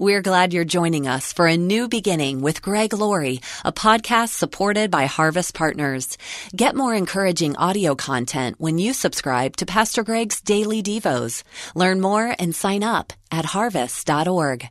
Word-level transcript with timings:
We're 0.00 0.22
glad 0.22 0.54
you're 0.54 0.64
joining 0.64 1.06
us 1.06 1.30
for 1.30 1.46
a 1.46 1.58
new 1.58 1.86
beginning 1.86 2.40
with 2.40 2.62
Greg 2.62 2.94
Laurie, 2.94 3.42
a 3.66 3.70
podcast 3.70 4.30
supported 4.30 4.90
by 4.90 5.04
Harvest 5.04 5.52
Partners. 5.52 6.16
Get 6.56 6.74
more 6.74 6.94
encouraging 6.94 7.54
audio 7.58 7.94
content 7.94 8.56
when 8.58 8.78
you 8.78 8.94
subscribe 8.94 9.56
to 9.58 9.66
Pastor 9.66 10.02
Greg's 10.02 10.40
Daily 10.40 10.82
Devos. 10.82 11.42
Learn 11.74 12.00
more 12.00 12.34
and 12.38 12.54
sign 12.54 12.82
up 12.82 13.12
at 13.30 13.44
harvest.org. 13.44 14.70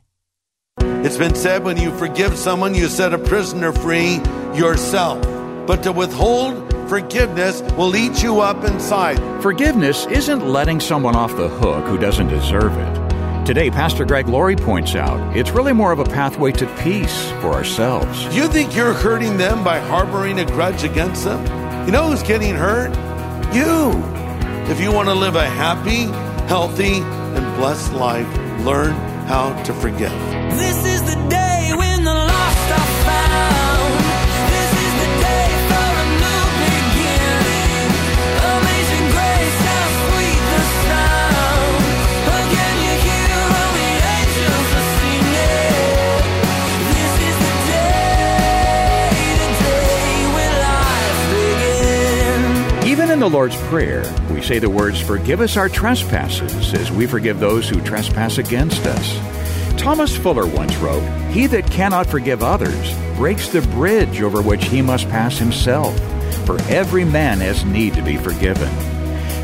It's 0.80 1.16
been 1.16 1.36
said 1.36 1.62
when 1.62 1.76
you 1.76 1.96
forgive 1.96 2.36
someone, 2.36 2.74
you 2.74 2.88
set 2.88 3.14
a 3.14 3.18
prisoner 3.18 3.70
free 3.70 4.20
yourself. 4.52 5.22
But 5.64 5.84
to 5.84 5.92
withhold 5.92 6.68
forgiveness 6.88 7.62
will 7.78 7.94
eat 7.94 8.20
you 8.20 8.40
up 8.40 8.64
inside. 8.64 9.20
Forgiveness 9.44 10.06
isn't 10.06 10.44
letting 10.44 10.80
someone 10.80 11.14
off 11.14 11.36
the 11.36 11.48
hook 11.48 11.84
who 11.84 11.98
doesn't 11.98 12.26
deserve 12.26 12.76
it. 12.76 12.99
Today, 13.50 13.68
Pastor 13.68 14.04
Greg 14.04 14.28
Laurie 14.28 14.54
points 14.54 14.94
out 14.94 15.36
it's 15.36 15.50
really 15.50 15.72
more 15.72 15.90
of 15.90 15.98
a 15.98 16.04
pathway 16.04 16.52
to 16.52 16.72
peace 16.84 17.32
for 17.40 17.52
ourselves. 17.52 18.32
You 18.32 18.46
think 18.46 18.76
you're 18.76 18.92
hurting 18.92 19.38
them 19.38 19.64
by 19.64 19.80
harboring 19.80 20.38
a 20.38 20.44
grudge 20.44 20.84
against 20.84 21.24
them? 21.24 21.44
You 21.84 21.90
know 21.90 22.08
who's 22.08 22.22
getting 22.22 22.54
hurt? 22.54 22.94
You. 23.52 23.90
If 24.70 24.80
you 24.80 24.92
want 24.92 25.08
to 25.08 25.14
live 25.14 25.34
a 25.34 25.44
happy, 25.44 26.04
healthy, 26.46 27.00
and 27.00 27.56
blessed 27.56 27.92
life, 27.92 28.28
learn 28.64 28.92
how 29.26 29.60
to 29.64 29.72
forgive. 29.74 30.12
This 30.52 30.86
is 30.86 31.12
the 31.12 31.19
Lord's 53.30 53.56
Prayer, 53.68 54.02
we 54.30 54.42
say 54.42 54.58
the 54.58 54.68
words, 54.68 55.00
Forgive 55.00 55.40
us 55.40 55.56
our 55.56 55.68
trespasses, 55.68 56.74
as 56.74 56.90
we 56.90 57.06
forgive 57.06 57.38
those 57.38 57.68
who 57.68 57.80
trespass 57.80 58.38
against 58.38 58.84
us. 58.86 59.80
Thomas 59.80 60.16
Fuller 60.16 60.46
once 60.46 60.76
wrote, 60.76 61.02
He 61.30 61.46
that 61.46 61.70
cannot 61.70 62.06
forgive 62.06 62.42
others 62.42 62.94
breaks 63.16 63.48
the 63.48 63.62
bridge 63.62 64.20
over 64.20 64.42
which 64.42 64.64
he 64.64 64.82
must 64.82 65.08
pass 65.08 65.38
himself, 65.38 65.96
for 66.44 66.60
every 66.62 67.04
man 67.04 67.38
has 67.38 67.64
need 67.64 67.94
to 67.94 68.02
be 68.02 68.16
forgiven. 68.16 68.68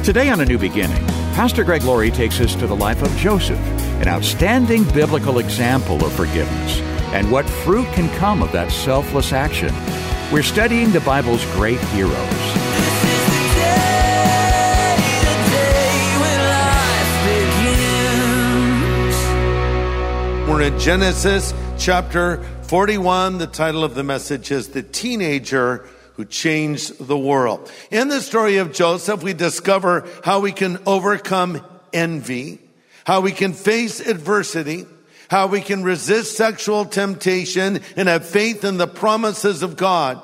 Today 0.03 0.31
on 0.31 0.41
A 0.41 0.45
New 0.45 0.59
Beginning, 0.59 1.07
Pastor 1.35 1.63
Greg 1.63 1.85
Laurie 1.85 2.11
takes 2.11 2.41
us 2.41 2.55
to 2.57 2.67
the 2.67 2.77
life 2.77 3.03
of 3.03 3.17
Joseph, 3.17 3.59
an 4.01 4.09
outstanding 4.09 4.85
biblical 4.93 5.39
example 5.39 6.05
of 6.05 6.13
forgiveness, 6.13 6.81
and 7.13 7.31
what 7.31 7.49
fruit 7.49 7.87
can 7.93 8.09
come 8.19 8.43
of 8.43 8.51
that 8.53 8.73
selfless 8.73 9.33
action. 9.33 9.75
We're 10.33 10.43
studying 10.43 10.91
the 10.91 11.01
Bible's 11.01 11.45
great 11.53 11.81
heroes. 11.91 12.66
We're 20.57 20.73
in 20.73 20.79
Genesis 20.79 21.53
chapter 21.77 22.43
41. 22.63 23.37
The 23.37 23.47
title 23.47 23.85
of 23.85 23.95
the 23.95 24.03
message 24.03 24.51
is 24.51 24.69
The 24.69 24.83
Teenager 24.83 25.87
Who 26.15 26.25
Changed 26.25 27.07
the 27.07 27.19
World. 27.19 27.71
In 27.91 28.09
the 28.09 28.23
story 28.23 28.57
of 28.57 28.73
Joseph, 28.73 29.23
we 29.23 29.35
discover 29.35 30.09
how 30.25 30.41
we 30.41 30.53
can 30.53 30.79
overcome 30.87 31.63
envy, 31.93 32.59
how 33.05 33.21
we 33.21 33.33
can 33.33 33.53
face 33.53 34.01
adversity, 34.01 34.87
how 35.29 35.47
we 35.47 35.61
can 35.61 35.85
resist 35.85 36.39
sexual 36.39 36.87
temptation 36.87 37.81
and 37.95 38.09
have 38.09 38.27
faith 38.27 38.65
in 38.65 38.79
the 38.79 38.89
promises 38.89 39.63
of 39.63 39.77
God. 39.77 40.23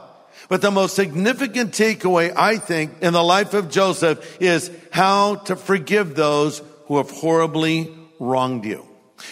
But 0.48 0.62
the 0.62 0.70
most 0.70 0.96
significant 0.96 1.72
takeaway, 1.72 2.32
I 2.34 2.56
think, 2.56 3.02
in 3.02 3.12
the 3.12 3.22
life 3.22 3.52
of 3.52 3.70
Joseph 3.70 4.40
is 4.40 4.70
how 4.92 5.34
to 5.34 5.56
forgive 5.56 6.14
those 6.14 6.62
who 6.86 6.96
have 6.96 7.10
horribly 7.10 7.94
wronged 8.18 8.64
you. 8.64 8.88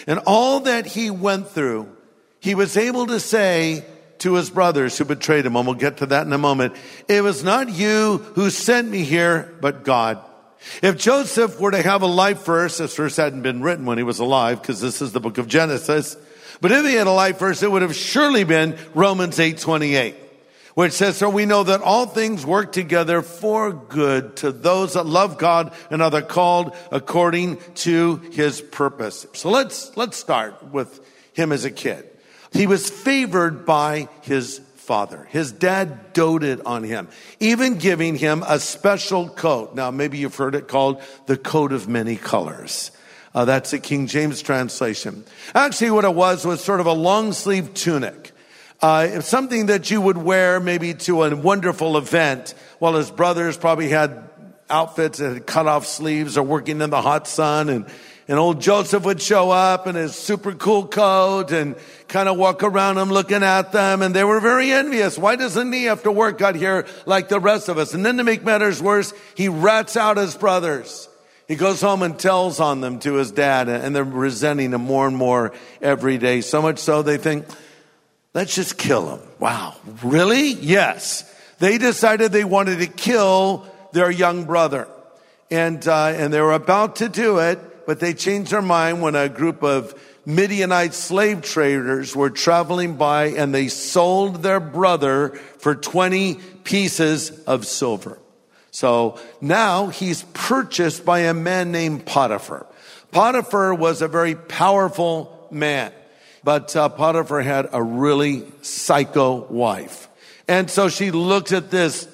And 0.07 0.19
all 0.25 0.61
that 0.61 0.85
he 0.85 1.09
went 1.09 1.49
through, 1.49 1.89
he 2.39 2.55
was 2.55 2.77
able 2.77 3.07
to 3.07 3.19
say 3.19 3.85
to 4.19 4.35
his 4.35 4.49
brothers 4.49 4.97
who 4.97 5.05
betrayed 5.05 5.45
him, 5.45 5.55
and 5.55 5.65
we'll 5.65 5.75
get 5.75 5.97
to 5.97 6.05
that 6.07 6.25
in 6.25 6.33
a 6.33 6.37
moment, 6.37 6.75
it 7.07 7.23
was 7.23 7.43
not 7.43 7.69
you 7.69 8.17
who 8.35 8.49
sent 8.49 8.89
me 8.89 9.03
here, 9.03 9.53
but 9.61 9.83
God. 9.83 10.19
If 10.83 10.97
Joseph 10.97 11.59
were 11.59 11.71
to 11.71 11.81
have 11.81 12.03
a 12.03 12.07
life 12.07 12.45
verse, 12.45 12.77
this 12.77 12.95
verse 12.95 13.15
hadn't 13.15 13.41
been 13.41 13.63
written 13.63 13.85
when 13.85 13.97
he 13.97 14.03
was 14.03 14.19
alive, 14.19 14.61
because 14.61 14.79
this 14.79 15.01
is 15.01 15.11
the 15.11 15.19
book 15.19 15.39
of 15.39 15.47
Genesis, 15.47 16.15
but 16.61 16.71
if 16.71 16.85
he 16.85 16.93
had 16.93 17.07
a 17.07 17.11
life 17.11 17.39
verse, 17.39 17.63
it 17.63 17.71
would 17.71 17.81
have 17.81 17.95
surely 17.95 18.43
been 18.43 18.77
Romans 18.93 19.39
8, 19.39 19.57
28 19.57 20.15
which 20.75 20.93
says, 20.93 21.17
So 21.17 21.29
we 21.29 21.45
know 21.45 21.63
that 21.63 21.81
all 21.81 22.05
things 22.05 22.45
work 22.45 22.71
together 22.71 23.21
for 23.21 23.71
good 23.71 24.37
to 24.37 24.51
those 24.51 24.93
that 24.93 25.05
love 25.05 25.37
God 25.37 25.73
and 25.89 26.01
are 26.01 26.21
called 26.21 26.75
according 26.91 27.57
to 27.75 28.17
his 28.31 28.61
purpose. 28.61 29.25
So 29.33 29.49
let's, 29.49 29.95
let's 29.97 30.17
start 30.17 30.71
with 30.71 30.99
him 31.33 31.51
as 31.51 31.65
a 31.65 31.71
kid. 31.71 32.07
He 32.51 32.67
was 32.67 32.89
favored 32.89 33.65
by 33.65 34.09
his 34.21 34.59
father. 34.75 35.27
His 35.29 35.51
dad 35.51 36.11
doted 36.11 36.61
on 36.65 36.83
him, 36.83 37.07
even 37.39 37.77
giving 37.77 38.15
him 38.15 38.43
a 38.45 38.59
special 38.59 39.29
coat. 39.29 39.73
Now, 39.73 39.89
maybe 39.91 40.17
you've 40.17 40.35
heard 40.35 40.55
it 40.55 40.67
called 40.67 41.01
the 41.27 41.37
coat 41.37 41.71
of 41.71 41.87
many 41.87 42.17
colors. 42.17 42.91
Uh, 43.33 43.45
that's 43.45 43.71
the 43.71 43.79
King 43.79 44.07
James 44.07 44.41
translation. 44.41 45.23
Actually, 45.55 45.91
what 45.91 46.03
it 46.03 46.13
was 46.13 46.45
was 46.45 46.61
sort 46.61 46.81
of 46.81 46.87
a 46.87 46.93
long 46.93 47.31
sleeve 47.31 47.73
tunic. 47.73 48.30
Uh, 48.81 49.21
something 49.21 49.67
that 49.67 49.91
you 49.91 50.01
would 50.01 50.17
wear 50.17 50.59
maybe 50.59 50.95
to 50.95 51.23
a 51.23 51.35
wonderful 51.35 51.97
event 51.97 52.55
while 52.79 52.95
his 52.95 53.11
brothers 53.11 53.55
probably 53.55 53.89
had 53.89 54.27
outfits 54.71 55.19
that 55.19 55.33
had 55.33 55.45
cut 55.45 55.67
off 55.67 55.85
sleeves 55.85 56.35
or 56.35 56.43
working 56.43 56.81
in 56.81 56.89
the 56.89 57.01
hot 57.01 57.27
sun 57.27 57.69
and 57.69 57.85
and 58.27 58.39
old 58.39 58.61
Joseph 58.61 59.03
would 59.03 59.21
show 59.21 59.51
up 59.51 59.87
in 59.87 59.95
his 59.95 60.15
super 60.15 60.53
cool 60.53 60.87
coat 60.87 61.51
and 61.51 61.75
kind 62.07 62.29
of 62.29 62.37
walk 62.37 62.63
around 62.63 62.95
them 62.95 63.09
looking 63.09 63.43
at 63.43 63.73
them. 63.73 64.01
And 64.01 64.15
they 64.15 64.23
were 64.23 64.39
very 64.39 64.71
envious. 64.71 65.17
Why 65.17 65.35
doesn't 65.35 65.73
he 65.73 65.85
have 65.85 66.03
to 66.03 66.13
work 66.13 66.41
out 66.41 66.55
here 66.55 66.85
like 67.05 67.27
the 67.27 67.41
rest 67.41 67.67
of 67.67 67.77
us? 67.77 67.93
And 67.93 68.05
then 68.05 68.17
to 68.17 68.23
make 68.23 68.41
matters 68.41 68.81
worse, 68.81 69.13
he 69.35 69.49
rats 69.49 69.97
out 69.97 70.15
his 70.15 70.37
brothers. 70.37 71.09
He 71.49 71.57
goes 71.57 71.81
home 71.81 72.03
and 72.03 72.17
tells 72.17 72.61
on 72.61 72.79
them 72.79 72.99
to 72.99 73.15
his 73.15 73.31
dad 73.31 73.67
and 73.67 73.93
they're 73.93 74.05
resenting 74.05 74.71
him 74.71 74.81
more 74.81 75.07
and 75.07 75.17
more 75.17 75.51
every 75.81 76.17
day. 76.17 76.39
So 76.39 76.61
much 76.61 76.79
so 76.79 77.01
they 77.01 77.17
think, 77.17 77.47
Let's 78.33 78.55
just 78.55 78.77
kill 78.77 79.15
him. 79.15 79.27
Wow. 79.39 79.75
Really? 80.03 80.49
Yes. 80.53 81.29
They 81.59 81.77
decided 81.77 82.31
they 82.31 82.45
wanted 82.45 82.79
to 82.79 82.87
kill 82.87 83.65
their 83.91 84.09
young 84.09 84.45
brother. 84.45 84.87
And, 85.49 85.85
uh, 85.85 86.13
and 86.15 86.33
they 86.33 86.39
were 86.39 86.53
about 86.53 86.97
to 86.97 87.09
do 87.09 87.39
it, 87.39 87.85
but 87.85 87.99
they 87.99 88.13
changed 88.13 88.51
their 88.51 88.61
mind 88.61 89.01
when 89.01 89.15
a 89.15 89.27
group 89.27 89.63
of 89.63 89.93
Midianite 90.25 90.93
slave 90.93 91.41
traders 91.41 92.15
were 92.15 92.29
traveling 92.29 92.95
by 92.95 93.25
and 93.25 93.53
they 93.53 93.67
sold 93.67 94.43
their 94.43 94.59
brother 94.59 95.29
for 95.57 95.75
20 95.75 96.35
pieces 96.63 97.31
of 97.45 97.65
silver. 97.65 98.19
So 98.69 99.19
now 99.41 99.87
he's 99.87 100.23
purchased 100.33 101.03
by 101.03 101.19
a 101.21 101.33
man 101.33 101.71
named 101.71 102.05
Potiphar. 102.05 102.65
Potiphar 103.11 103.73
was 103.73 104.01
a 104.01 104.07
very 104.07 104.35
powerful 104.35 105.47
man. 105.51 105.91
But 106.43 106.75
uh, 106.75 106.89
Potiphar 106.89 107.41
had 107.41 107.69
a 107.71 107.81
really 107.81 108.45
psycho 108.61 109.45
wife. 109.47 110.09
And 110.47 110.69
so 110.69 110.89
she 110.89 111.11
looked 111.11 111.51
at 111.51 111.69
this 111.69 112.07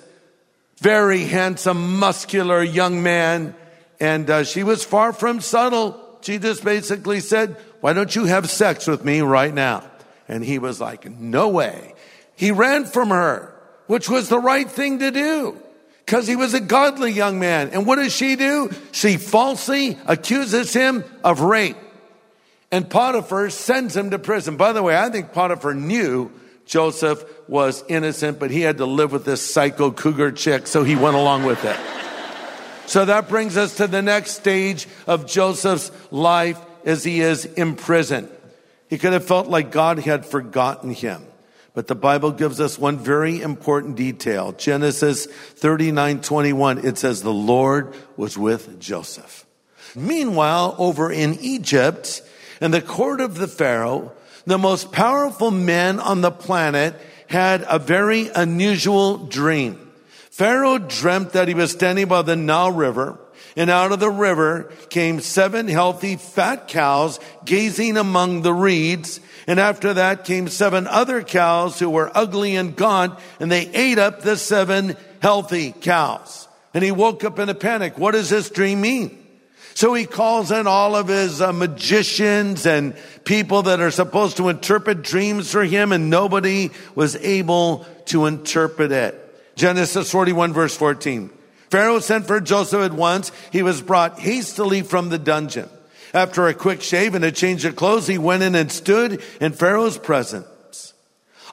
very 0.79 1.23
handsome, 1.23 1.97
muscular 1.97 2.61
young 2.61 3.01
man, 3.01 3.55
and 3.99 4.29
uh, 4.29 4.43
she 4.43 4.63
was 4.63 4.83
far 4.83 5.13
from 5.13 5.41
subtle. 5.41 6.19
She 6.21 6.37
just 6.37 6.63
basically 6.63 7.19
said, 7.19 7.57
Why 7.81 7.93
don't 7.93 8.13
you 8.15 8.25
have 8.25 8.49
sex 8.49 8.85
with 8.85 9.03
me 9.03 9.21
right 9.21 9.53
now? 9.53 9.83
And 10.27 10.43
he 10.43 10.59
was 10.59 10.81
like, 10.81 11.09
No 11.09 11.49
way. 11.49 11.93
He 12.35 12.51
ran 12.51 12.85
from 12.85 13.09
her, 13.09 13.55
which 13.87 14.09
was 14.09 14.29
the 14.29 14.39
right 14.39 14.69
thing 14.69 14.99
to 14.99 15.09
do 15.09 15.57
because 16.07 16.25
he 16.25 16.37
was 16.37 16.53
a 16.53 16.61
godly 16.61 17.11
young 17.11 17.37
man. 17.37 17.69
And 17.71 17.85
what 17.85 17.97
does 17.97 18.13
she 18.13 18.37
do? 18.37 18.69
She 18.93 19.17
falsely 19.17 19.97
accuses 20.07 20.71
him 20.73 21.03
of 21.21 21.41
rape. 21.41 21.75
And 22.71 22.89
Potiphar 22.89 23.49
sends 23.49 23.95
him 23.95 24.09
to 24.09 24.19
prison. 24.19 24.57
By 24.57 24.73
the 24.73 24.83
way, 24.83 24.97
I 24.97 25.09
think 25.09 25.31
Potiphar 25.31 25.73
knew 25.73 26.31
Joseph 26.65 27.23
was 27.47 27.83
innocent, 27.87 28.39
but 28.39 28.51
he 28.51 28.61
had 28.61 28.77
to 28.77 28.85
live 28.85 29.11
with 29.11 29.23
this 29.23 29.41
psycho 29.41 29.91
cougar 29.91 30.33
chick, 30.33 30.67
so 30.67 30.83
he 30.83 30.95
went 30.95 31.15
along 31.15 31.45
with 31.45 31.63
it. 31.63 31.77
So 32.87 33.05
that 33.05 33.29
brings 33.29 33.57
us 33.57 33.77
to 33.77 33.87
the 33.87 34.01
next 34.01 34.31
stage 34.31 34.87
of 35.07 35.27
Joseph's 35.27 35.91
life 36.11 36.59
as 36.85 37.03
he 37.03 37.21
is 37.21 37.45
in 37.45 37.75
prison. 37.75 38.29
He 38.89 38.97
could 38.97 39.13
have 39.13 39.25
felt 39.25 39.47
like 39.47 39.71
God 39.71 39.99
had 39.99 40.25
forgotten 40.25 40.91
him. 40.91 41.23
But 41.73 41.87
the 41.87 41.95
Bible 41.95 42.31
gives 42.31 42.59
us 42.59 42.79
one 42.79 42.97
very 42.97 43.41
important 43.41 43.97
detail. 43.97 44.51
Genesis 44.53 45.25
39, 45.27 46.21
21, 46.21 46.85
it 46.85 46.97
says 46.97 47.21
the 47.21 47.31
Lord 47.31 47.93
was 48.15 48.37
with 48.37 48.79
Joseph. 48.79 49.45
Meanwhile, 49.93 50.75
over 50.79 51.11
in 51.11 51.37
Egypt, 51.39 52.23
In 52.61 52.71
the 52.71 52.81
court 52.81 53.21
of 53.21 53.37
the 53.37 53.47
Pharaoh, 53.47 54.11
the 54.45 54.57
most 54.57 54.91
powerful 54.91 55.51
man 55.51 55.99
on 55.99 56.21
the 56.21 56.31
planet 56.31 56.95
had 57.27 57.65
a 57.67 57.79
very 57.79 58.29
unusual 58.29 59.17
dream. 59.17 59.91
Pharaoh 60.31 60.77
dreamt 60.77 61.33
that 61.33 61.47
he 61.47 61.53
was 61.53 61.71
standing 61.71 62.07
by 62.07 62.21
the 62.21 62.35
Nile 62.35 62.71
River 62.71 63.19
and 63.57 63.71
out 63.71 63.91
of 63.91 63.99
the 63.99 64.11
river 64.11 64.71
came 64.89 65.19
seven 65.19 65.67
healthy 65.67 66.15
fat 66.15 66.67
cows 66.67 67.19
gazing 67.43 67.97
among 67.97 68.43
the 68.43 68.53
reeds. 68.53 69.19
And 69.47 69.59
after 69.59 69.95
that 69.95 70.25
came 70.25 70.47
seven 70.47 70.85
other 70.85 71.23
cows 71.23 71.79
who 71.79 71.89
were 71.89 72.11
ugly 72.13 72.55
and 72.55 72.75
gaunt 72.75 73.17
and 73.39 73.51
they 73.51 73.67
ate 73.69 73.97
up 73.97 74.21
the 74.21 74.37
seven 74.37 74.95
healthy 75.23 75.71
cows. 75.71 76.47
And 76.75 76.83
he 76.83 76.91
woke 76.91 77.23
up 77.23 77.39
in 77.39 77.49
a 77.49 77.55
panic. 77.55 77.97
What 77.97 78.11
does 78.11 78.29
this 78.29 78.51
dream 78.51 78.79
mean? 78.79 79.16
So 79.77 79.93
he 79.93 80.07
calls 80.07 80.49
in 80.49 80.65
all 80.65 80.95
of 80.95 81.07
his 81.07 81.39
uh, 81.39 81.53
magicians 81.53 82.65
and 82.65 82.95
people 83.25 83.61
that 83.61 83.79
are 83.79 83.91
supposed 83.91 84.37
to 84.37 84.49
interpret 84.49 85.03
dreams 85.03 85.51
for 85.51 85.63
him 85.63 85.91
and 85.91 86.09
nobody 86.09 86.71
was 86.95 87.15
able 87.17 87.85
to 88.05 88.25
interpret 88.25 88.91
it. 88.91 89.55
Genesis 89.55 90.09
41 90.09 90.51
verse 90.51 90.75
14. 90.75 91.29
Pharaoh 91.69 91.99
sent 91.99 92.25
for 92.25 92.41
Joseph 92.41 92.81
at 92.81 92.91
once. 92.91 93.31
He 93.51 93.61
was 93.61 93.83
brought 93.83 94.19
hastily 94.19 94.81
from 94.81 95.09
the 95.09 95.19
dungeon. 95.19 95.69
After 96.11 96.47
a 96.47 96.55
quick 96.55 96.81
shave 96.81 97.13
and 97.13 97.23
a 97.23 97.31
change 97.31 97.63
of 97.63 97.75
clothes, 97.75 98.07
he 98.07 98.17
went 98.17 98.41
in 98.41 98.55
and 98.55 98.71
stood 98.71 99.21
in 99.39 99.53
Pharaoh's 99.53 99.99
presence. 99.99 100.95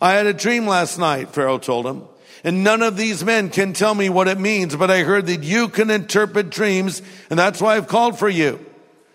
I 0.01 0.13
had 0.13 0.25
a 0.25 0.33
dream 0.33 0.67
last 0.67 0.99
night, 0.99 1.29
Pharaoh 1.35 1.59
told 1.59 1.85
him, 1.85 2.05
and 2.45 2.63
none 2.63 2.83
of 2.83 2.97
these 2.97 3.25
men 3.25 3.49
can 3.49 3.73
tell 3.73 3.95
me 3.95 4.11
what 4.11 4.29
it 4.29 4.39
means, 4.39 4.77
but 4.77 4.91
I 4.91 5.03
heard 5.03 5.27
that 5.27 5.43
you 5.43 5.69
can 5.69 5.91
interpret 5.91 6.51
dreams, 6.51 7.03
and 7.31 7.39
that's 7.39 7.61
why 7.61 7.77
I've 7.77 7.89
called 7.89 8.19
for 8.19 8.29
you. 8.29 8.65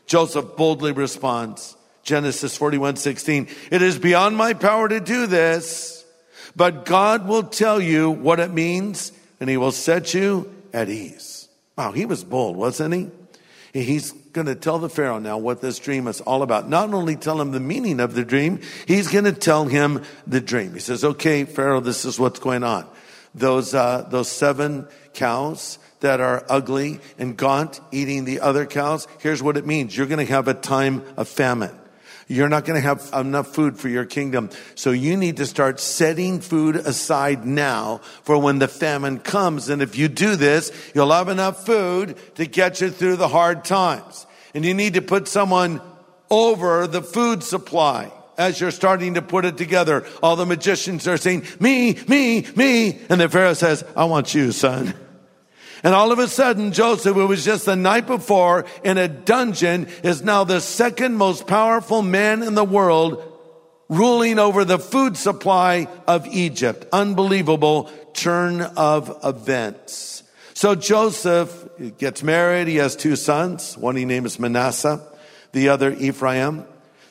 Joseph 0.07 0.57
boldly 0.57 0.91
responds, 0.91 1.77
Genesis 2.01 2.57
41, 2.57 2.95
16, 2.95 3.47
it 3.71 3.81
is 3.83 3.99
beyond 3.99 4.35
my 4.35 4.53
power 4.53 4.89
to 4.89 4.99
do 4.99 5.27
this, 5.27 6.03
but 6.55 6.85
God 6.85 7.27
will 7.27 7.43
tell 7.43 7.79
you 7.79 8.09
what 8.09 8.39
it 8.39 8.51
means, 8.51 9.11
and 9.39 9.49
he 9.49 9.57
will 9.57 9.71
set 9.71 10.13
you 10.15 10.51
at 10.73 10.89
ease. 10.89 11.47
Wow, 11.77 11.91
he 11.91 12.05
was 12.05 12.23
bold, 12.23 12.57
wasn't 12.57 12.93
he? 12.93 13.09
He's 13.71 14.11
going 14.11 14.47
to 14.47 14.55
tell 14.55 14.79
the 14.79 14.89
Pharaoh 14.89 15.19
now 15.19 15.37
what 15.37 15.61
this 15.61 15.77
dream 15.77 16.07
is 16.07 16.21
all 16.21 16.41
about. 16.41 16.67
Not 16.67 16.91
only 16.91 17.15
tell 17.15 17.39
him 17.39 17.51
the 17.51 17.59
meaning 17.59 17.99
of 17.99 18.15
the 18.15 18.25
dream, 18.25 18.61
he's 18.87 19.09
going 19.11 19.25
to 19.25 19.31
tell 19.31 19.65
him 19.65 20.03
the 20.25 20.41
dream. 20.41 20.73
He 20.73 20.79
says, 20.79 21.03
okay, 21.03 21.45
Pharaoh, 21.45 21.79
this 21.79 22.03
is 22.03 22.19
what's 22.19 22.39
going 22.39 22.63
on. 22.63 22.87
Those, 23.35 23.73
uh, 23.73 24.07
those 24.09 24.29
seven 24.29 24.87
cows 25.13 25.79
that 25.99 26.19
are 26.19 26.45
ugly 26.49 26.99
and 27.17 27.37
gaunt 27.37 27.79
eating 27.91 28.25
the 28.25 28.39
other 28.39 28.65
cows, 28.65 29.07
here's 29.19 29.43
what 29.43 29.57
it 29.57 29.65
means. 29.65 29.95
You're 29.95 30.07
going 30.07 30.25
to 30.25 30.31
have 30.31 30.47
a 30.47 30.53
time 30.53 31.03
of 31.17 31.27
famine. 31.27 31.77
You're 32.27 32.49
not 32.49 32.63
going 32.65 32.79
to 32.79 32.87
have 32.87 33.09
enough 33.11 33.47
food 33.47 33.79
for 33.79 33.89
your 33.89 34.05
kingdom. 34.05 34.51
So 34.75 34.91
you 34.91 35.17
need 35.17 35.37
to 35.37 35.47
start 35.47 35.79
setting 35.79 36.41
food 36.41 36.75
aside 36.75 37.43
now 37.43 38.01
for 38.21 38.37
when 38.37 38.59
the 38.59 38.67
famine 38.67 39.17
comes. 39.19 39.67
And 39.67 39.81
if 39.81 39.97
you 39.97 40.07
do 40.07 40.35
this, 40.35 40.71
you'll 40.93 41.11
have 41.11 41.27
enough 41.27 41.65
food 41.65 42.17
to 42.35 42.45
get 42.45 42.81
you 42.81 42.91
through 42.91 43.15
the 43.15 43.27
hard 43.27 43.65
times. 43.65 44.27
And 44.53 44.63
you 44.63 44.75
need 44.75 44.93
to 44.93 45.01
put 45.01 45.27
someone 45.27 45.81
over 46.29 46.85
the 46.85 47.01
food 47.01 47.43
supply 47.43 48.11
as 48.39 48.59
you're 48.59 48.71
starting 48.71 49.15
to 49.15 49.21
put 49.21 49.45
it 49.45 49.57
together. 49.57 50.07
All 50.23 50.37
the 50.37 50.45
magicians 50.45 51.07
are 51.07 51.17
saying, 51.17 51.45
me, 51.59 51.99
me, 52.07 52.47
me. 52.55 52.97
And 53.09 53.21
the 53.21 53.29
Pharaoh 53.29 53.53
says, 53.53 53.83
I 53.95 54.05
want 54.05 54.33
you, 54.33 54.53
son. 54.53 54.95
And 55.83 55.93
all 55.93 56.11
of 56.11 56.19
a 56.19 56.27
sudden, 56.27 56.71
Joseph, 56.71 57.15
who 57.15 57.27
was 57.27 57.45
just 57.45 57.65
the 57.65 57.75
night 57.75 58.07
before 58.07 58.65
in 58.83 58.97
a 58.97 59.07
dungeon, 59.07 59.87
is 60.03 60.23
now 60.23 60.45
the 60.45 60.61
second 60.61 61.15
most 61.15 61.47
powerful 61.47 62.01
man 62.01 62.41
in 62.41 62.55
the 62.55 62.63
world, 62.63 63.23
ruling 63.89 64.39
over 64.39 64.63
the 64.65 64.79
food 64.79 65.17
supply 65.17 65.87
of 66.07 66.25
Egypt. 66.27 66.87
Unbelievable 66.91 67.91
turn 68.13 68.61
of 68.61 69.19
events. 69.23 70.23
So 70.53 70.75
Joseph 70.75 71.69
gets 71.97 72.23
married. 72.23 72.67
He 72.67 72.77
has 72.77 72.95
two 72.95 73.15
sons. 73.15 73.77
One 73.77 73.95
he 73.95 74.05
names 74.05 74.39
Manasseh, 74.39 75.01
the 75.51 75.69
other 75.69 75.93
Ephraim. 75.93 76.65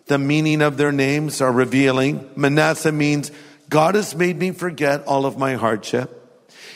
The 0.08 0.18
meaning 0.18 0.62
of 0.62 0.76
their 0.76 0.92
names 0.92 1.40
are 1.40 1.52
revealing. 1.52 2.30
Manasseh 2.34 2.92
means 2.92 3.30
God 3.68 3.94
has 3.94 4.14
made 4.14 4.38
me 4.38 4.52
forget 4.52 5.04
all 5.06 5.26
of 5.26 5.38
my 5.38 5.54
hardship. 5.54 6.14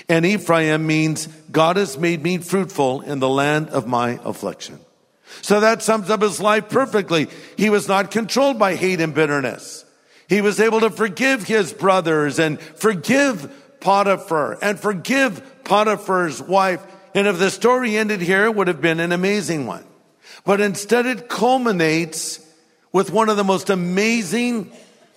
And 0.08 0.26
Ephraim 0.26 0.86
means 0.86 1.26
God 1.50 1.76
has 1.76 1.96
made 1.96 2.22
me 2.22 2.38
fruitful 2.38 3.00
in 3.00 3.18
the 3.18 3.28
land 3.28 3.70
of 3.70 3.86
my 3.86 4.20
affliction. 4.22 4.78
So 5.40 5.60
that 5.60 5.82
sums 5.82 6.10
up 6.10 6.20
his 6.20 6.40
life 6.40 6.68
perfectly. 6.68 7.28
He 7.56 7.70
was 7.70 7.88
not 7.88 8.10
controlled 8.10 8.58
by 8.58 8.74
hate 8.74 9.00
and 9.00 9.14
bitterness. 9.14 9.84
He 10.28 10.42
was 10.42 10.60
able 10.60 10.80
to 10.80 10.90
forgive 10.90 11.44
his 11.44 11.72
brothers 11.72 12.38
and 12.38 12.60
forgive 12.60 13.80
Potiphar 13.80 14.58
and 14.60 14.78
forgive 14.78 15.64
Potiphar's 15.64 16.42
wife. 16.42 16.84
And 17.14 17.26
if 17.26 17.38
the 17.38 17.50
story 17.50 17.96
ended 17.96 18.20
here, 18.20 18.44
it 18.44 18.54
would 18.54 18.68
have 18.68 18.80
been 18.80 19.00
an 19.00 19.12
amazing 19.12 19.66
one. 19.66 19.84
But 20.44 20.60
instead 20.60 21.06
it 21.06 21.28
culminates 21.28 22.41
with 22.92 23.10
one 23.10 23.28
of 23.28 23.36
the 23.36 23.44
most 23.44 23.70
amazing 23.70 24.70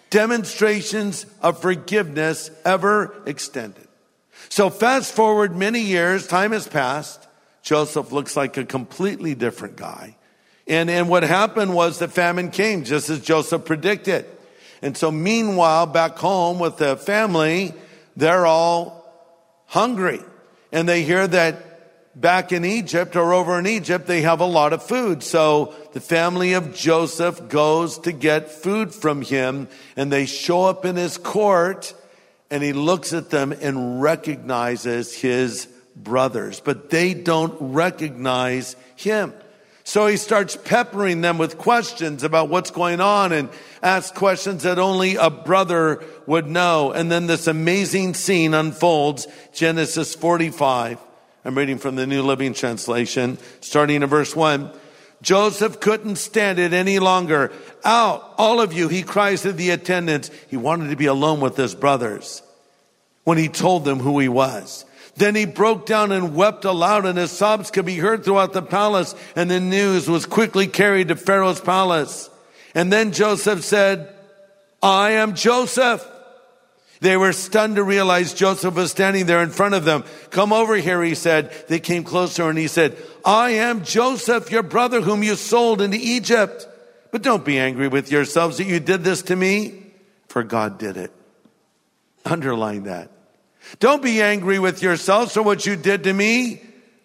demonstrations 0.09 1.25
of 1.41 1.61
forgiveness 1.61 2.49
ever 2.63 3.13
extended. 3.25 3.87
So 4.49 4.69
fast 4.69 5.13
forward 5.13 5.55
many 5.55 5.81
years, 5.81 6.27
time 6.27 6.51
has 6.51 6.67
passed. 6.67 7.27
Joseph 7.61 8.11
looks 8.11 8.37
like 8.37 8.57
a 8.57 8.65
completely 8.65 9.35
different 9.35 9.75
guy. 9.75 10.15
And, 10.67 10.89
and 10.89 11.09
what 11.09 11.23
happened 11.23 11.73
was 11.73 11.99
the 11.99 12.07
famine 12.07 12.51
came 12.51 12.83
just 12.83 13.09
as 13.09 13.19
Joseph 13.19 13.65
predicted. 13.65 14.25
And 14.81 14.95
so 14.95 15.11
meanwhile, 15.11 15.85
back 15.85 16.17
home 16.17 16.59
with 16.59 16.77
the 16.77 16.95
family, 16.95 17.73
they're 18.15 18.45
all 18.45 19.03
hungry. 19.65 20.21
And 20.71 20.87
they 20.87 21.03
hear 21.03 21.27
that 21.27 21.74
back 22.15 22.51
in 22.51 22.63
Egypt 22.63 23.15
or 23.15 23.33
over 23.33 23.59
in 23.59 23.67
Egypt, 23.67 24.07
they 24.07 24.21
have 24.21 24.39
a 24.39 24.45
lot 24.45 24.73
of 24.73 24.81
food. 24.81 25.21
So 25.21 25.73
the 25.93 25.99
family 25.99 26.53
of 26.53 26.73
Joseph 26.73 27.49
goes 27.49 27.99
to 27.99 28.11
get 28.11 28.51
food 28.51 28.93
from 28.93 29.21
him 29.21 29.67
and 29.95 30.11
they 30.11 30.25
show 30.25 30.65
up 30.65 30.85
in 30.85 30.95
his 30.95 31.17
court 31.17 31.93
and 32.49 32.63
he 32.63 32.73
looks 32.73 33.13
at 33.13 33.29
them 33.29 33.51
and 33.51 34.01
recognizes 34.01 35.13
his 35.13 35.67
brothers, 35.95 36.59
but 36.59 36.89
they 36.89 37.13
don't 37.13 37.55
recognize 37.59 38.75
him. 38.95 39.33
So 39.83 40.07
he 40.07 40.17
starts 40.17 40.55
peppering 40.55 41.21
them 41.21 41.37
with 41.37 41.59
questions 41.59 42.23
about 42.23 42.49
what's 42.49 42.71
going 42.71 43.01
on 43.01 43.31
and 43.31 43.49
asks 43.83 44.17
questions 44.17 44.63
that 44.63 44.79
only 44.79 45.15
a 45.15 45.29
brother 45.29 46.03
would 46.25 46.47
know. 46.47 46.91
And 46.91 47.11
then 47.11 47.27
this 47.27 47.45
amazing 47.45 48.15
scene 48.15 48.55
unfolds, 48.55 49.27
Genesis 49.53 50.15
45. 50.15 50.99
I'm 51.45 51.55
reading 51.55 51.77
from 51.77 51.95
the 51.95 52.07
New 52.07 52.23
Living 52.23 52.55
Translation, 52.55 53.37
starting 53.61 54.01
in 54.01 54.09
verse 54.09 54.35
1. 54.35 54.71
Joseph 55.21 55.79
couldn't 55.79 56.15
stand 56.15 56.57
it 56.57 56.73
any 56.73 56.97
longer. 56.97 57.51
Out, 57.83 58.33
all 58.39 58.59
of 58.59 58.73
you, 58.73 58.87
he 58.87 59.03
cries 59.03 59.43
to 59.43 59.53
the 59.53 59.69
attendants. 59.69 60.31
He 60.49 60.57
wanted 60.57 60.89
to 60.89 60.95
be 60.95 61.05
alone 61.05 61.41
with 61.41 61.55
his 61.55 61.75
brothers 61.75 62.41
when 63.25 63.37
he 63.37 63.47
told 63.47 63.85
them 63.85 63.99
who 63.99 64.17
he 64.17 64.27
was. 64.27 64.85
Then 65.17 65.35
he 65.35 65.45
broke 65.45 65.85
down 65.85 66.11
and 66.11 66.35
wept 66.35 66.65
aloud 66.65 67.05
and 67.05 67.17
his 67.17 67.31
sobs 67.31 67.69
could 67.69 67.85
be 67.85 67.97
heard 67.97 68.25
throughout 68.25 68.53
the 68.53 68.63
palace 68.63 69.13
and 69.35 69.49
the 69.49 69.59
news 69.59 70.09
was 70.09 70.25
quickly 70.25 70.65
carried 70.65 71.09
to 71.09 71.15
Pharaoh's 71.15 71.61
palace. 71.61 72.27
And 72.73 72.91
then 72.91 73.11
Joseph 73.11 73.63
said, 73.63 74.11
I 74.81 75.11
am 75.11 75.35
Joseph. 75.35 76.05
They 77.05 77.17
were 77.17 77.33
stunned 77.33 77.75
to 77.75 77.83
realize 77.83 78.33
Joseph 78.33 78.73
was 78.73 78.89
standing 78.89 79.27
there 79.27 79.43
in 79.43 79.51
front 79.51 79.75
of 79.75 79.85
them. 79.85 80.05
Come 80.31 80.51
over 80.51 80.75
here, 80.75 81.03
he 81.03 81.13
said. 81.13 81.51
They 81.67 81.79
came 81.79 82.03
closer 82.03 82.49
and 82.49 82.57
he 82.57 82.67
said, 82.67 82.97
I 83.23 83.51
am 83.51 83.83
Joseph, 83.83 84.49
your 84.49 84.63
brother 84.63 85.01
whom 85.01 85.21
you 85.21 85.35
sold 85.35 85.83
into 85.83 85.99
Egypt. 86.01 86.67
But 87.11 87.21
don't 87.21 87.45
be 87.45 87.59
angry 87.59 87.89
with 87.89 88.11
yourselves 88.11 88.57
that 88.57 88.63
you 88.63 88.79
did 88.79 89.03
this 89.03 89.21
to 89.21 89.35
me, 89.35 89.83
for 90.29 90.41
God 90.41 90.79
did 90.79 90.97
it. 90.97 91.11
Underline 92.25 92.85
that. 92.85 93.11
Don't 93.79 94.01
be 94.01 94.23
angry 94.23 94.57
with 94.57 94.81
yourselves 94.81 95.35
for 95.35 95.43
what 95.43 95.63
you 95.67 95.75
did 95.75 96.05
to 96.05 96.13
me, 96.13 96.63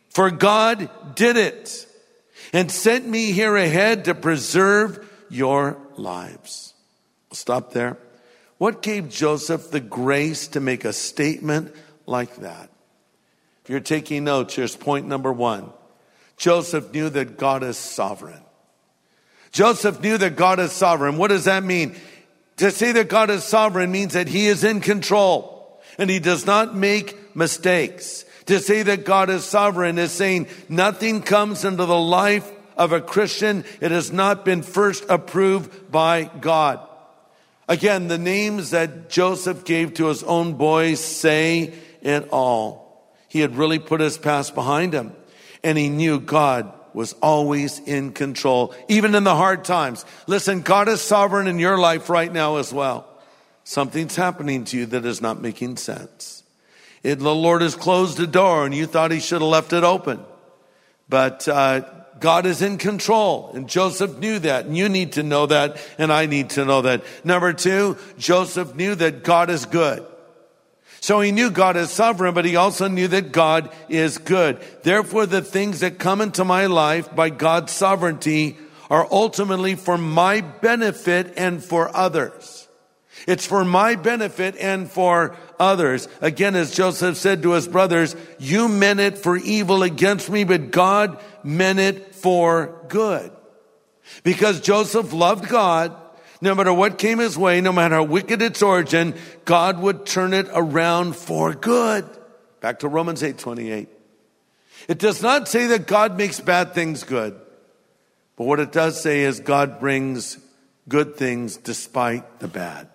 for 0.09 0.31
God 0.31 0.89
did 1.15 1.37
it 1.37 1.87
and 2.55 2.73
sent 2.73 3.07
me 3.07 3.33
here 3.33 3.55
ahead 3.55 4.07
to 4.07 4.15
preserve 4.15 5.07
your 5.29 5.77
lives. 5.99 6.73
I'll 7.31 7.37
stop 7.37 7.75
there. 7.75 7.99
What 8.61 8.83
gave 8.83 9.09
Joseph 9.09 9.71
the 9.71 9.81
grace 9.81 10.49
to 10.49 10.61
make 10.61 10.85
a 10.85 10.93
statement 10.93 11.75
like 12.05 12.37
that? 12.37 12.69
If 13.65 13.71
you're 13.71 13.81
taking 13.81 14.25
notes, 14.25 14.55
here's 14.55 14.77
point 14.77 15.07
number 15.07 15.33
one. 15.33 15.71
Joseph 16.37 16.93
knew 16.93 17.09
that 17.09 17.39
God 17.39 17.63
is 17.63 17.79
sovereign. 17.79 18.43
Joseph 19.51 20.03
knew 20.03 20.19
that 20.19 20.37
God 20.37 20.61
is 20.61 20.73
sovereign. 20.73 21.17
What 21.17 21.29
does 21.29 21.47
that 21.47 21.65
mean? 21.65 21.97
To 22.59 22.71
say 22.71 22.93
that 22.93 23.09
God 23.09 23.31
is 23.31 23.45
sovereign 23.45 23.91
means 23.91 24.13
that 24.13 24.29
he 24.29 24.47
is 24.47 24.63
in 24.63 24.83
control 24.83 25.81
and 25.97 26.11
he 26.11 26.19
does 26.19 26.45
not 26.45 26.77
make 26.77 27.35
mistakes. 27.35 28.27
To 28.45 28.59
say 28.59 28.83
that 28.83 29.07
God 29.07 29.31
is 29.31 29.47
sovereign 29.47 29.97
is 29.97 30.13
saying 30.13 30.49
nothing 30.69 31.23
comes 31.23 31.65
into 31.65 31.87
the 31.87 31.99
life 31.99 32.53
of 32.77 32.93
a 32.93 33.01
Christian, 33.01 33.65
it 33.81 33.91
has 33.91 34.13
not 34.13 34.45
been 34.45 34.61
first 34.61 35.07
approved 35.09 35.91
by 35.91 36.25
God. 36.25 36.87
Again, 37.71 38.09
the 38.09 38.19
names 38.19 38.71
that 38.73 39.09
Joseph 39.11 39.65
gave 39.65 39.95
to 39.95 40.07
his 40.07 40.25
own 40.25 40.55
boys 40.55 40.99
say 40.99 41.73
it 42.03 42.29
all. 42.33 43.09
He 43.29 43.39
had 43.39 43.55
really 43.55 43.79
put 43.79 44.01
his 44.01 44.19
past 44.19 44.57
behind 44.57 44.93
him 44.93 45.13
and 45.63 45.79
he 45.79 45.89
knew 45.89 46.19
God 46.19 46.73
was 46.95 47.13
always 47.23 47.79
in 47.79 48.11
control, 48.11 48.75
even 48.89 49.15
in 49.15 49.23
the 49.23 49.37
hard 49.37 49.65
times. 49.65 50.05
Listen, 50.27 50.63
God 50.63 50.89
is 50.89 51.01
sovereign 51.01 51.47
in 51.47 51.61
your 51.61 51.79
life 51.79 52.11
right 52.11 52.33
now 52.33 52.57
as 52.57 52.73
well. 52.73 53.07
Something's 53.63 54.17
happening 54.17 54.65
to 54.65 54.77
you 54.77 54.87
that 54.87 55.07
is 55.07 55.21
not 55.21 55.41
making 55.41 55.77
sense. 55.77 56.43
It, 57.05 57.21
the 57.21 57.33
Lord 57.33 57.63
has 57.63 57.77
closed 57.77 58.19
the 58.19 58.27
door 58.27 58.67
and 58.67 58.75
you 58.75 58.87
thought 58.87 59.13
he 59.13 59.21
should 59.21 59.43
have 59.43 59.49
left 59.49 59.73
it 59.73 59.85
open. 59.85 60.19
But, 61.09 61.47
uh, 61.47 61.83
God 62.21 62.47
is 62.47 62.63
in 62.63 62.79
control 62.79 63.51
and 63.55 63.69
Joseph 63.69 64.19
knew 64.19 64.39
that 64.41 64.67
and 64.67 64.77
you 64.77 64.89
need 64.89 65.13
to 65.13 65.23
know 65.23 65.47
that 65.47 65.79
and 65.99 66.13
I 66.13 66.27
need 66.27 66.51
to 66.51 66.65
know 66.65 66.83
that. 66.83 67.03
Number 67.25 67.53
two, 67.53 67.97
Joseph 68.19 68.75
knew 68.75 68.95
that 68.95 69.25
God 69.25 69.51
is 69.51 69.65
good. 69.67 70.07
So 71.01 71.21
he 71.21 71.33
knew 71.33 71.51
God 71.51 71.77
is 71.79 71.91
sovereign, 71.91 72.35
but 72.35 72.45
he 72.45 72.57
also 72.57 72.87
knew 72.87 73.09
that 73.09 73.33
God 73.33 73.75
is 73.89 74.19
good. 74.19 74.61
Therefore, 74.83 75.25
the 75.25 75.41
things 75.41 75.81
that 75.81 75.99
come 75.99 76.21
into 76.21 76.45
my 76.45 76.67
life 76.67 77.15
by 77.15 77.31
God's 77.31 77.73
sovereignty 77.73 78.59
are 78.91 79.09
ultimately 79.11 79.77
for 79.77 79.97
my 79.97 80.43
benefit 80.43 81.33
and 81.39 81.65
for 81.65 81.95
others. 81.97 82.69
It's 83.27 83.47
for 83.47 83.65
my 83.65 83.95
benefit 83.97 84.57
and 84.57 84.91
for 84.91 85.37
others. 85.61 86.09
Again, 86.21 86.57
as 86.57 86.75
Joseph 86.75 87.17
said 87.17 87.43
to 87.43 87.53
his 87.53 87.69
brothers, 87.69 88.17
you 88.39 88.69
meant 88.69 88.99
it 88.99 89.19
for 89.19 89.37
evil 89.37 89.85
against 89.85 90.29
me, 90.31 90.43
but 90.43 90.73
God 90.73 91.23
meant 91.45 91.79
it 91.79 92.15
for 92.15 92.85
good. 92.89 93.31
Because 94.25 94.61
Joseph 94.61 95.13
loved 95.13 95.49
God, 95.49 95.95
no 96.41 96.55
matter 96.55 96.73
what 96.73 96.99
came 96.99 97.19
his 97.19 97.39
way, 97.39 97.61
no 97.61 97.73
matter 97.73 97.97
how 97.97 98.05
wicked 98.05 98.43
its 98.43 98.63
origin, 98.63 99.15
God 99.45 99.79
would 99.79 100.07
turn 100.07 100.33
it 100.33 100.49
around 100.53 101.15
for 101.15 101.55
good. 101.55 102.09
Back 102.61 102.81
to 102.81 102.89
Romans 102.89 103.23
8 103.23 103.39
28. 103.39 103.89
It 104.89 104.99
does 104.99 105.23
not 105.23 105.47
say 105.47 105.69
that 105.69 105.87
God 105.87 106.17
makes 106.17 106.41
bad 106.41 106.75
things 106.75 107.05
good, 107.05 107.39
but 108.37 108.45
what 108.45 108.61
it 108.61 108.73
does 108.73 109.01
say 109.01 109.21
is 109.21 109.39
God 109.41 109.79
brings 109.79 110.39
good 110.89 111.17
things 111.17 111.59
despite 111.59 112.41
the 112.41 112.49
bad. 112.49 112.89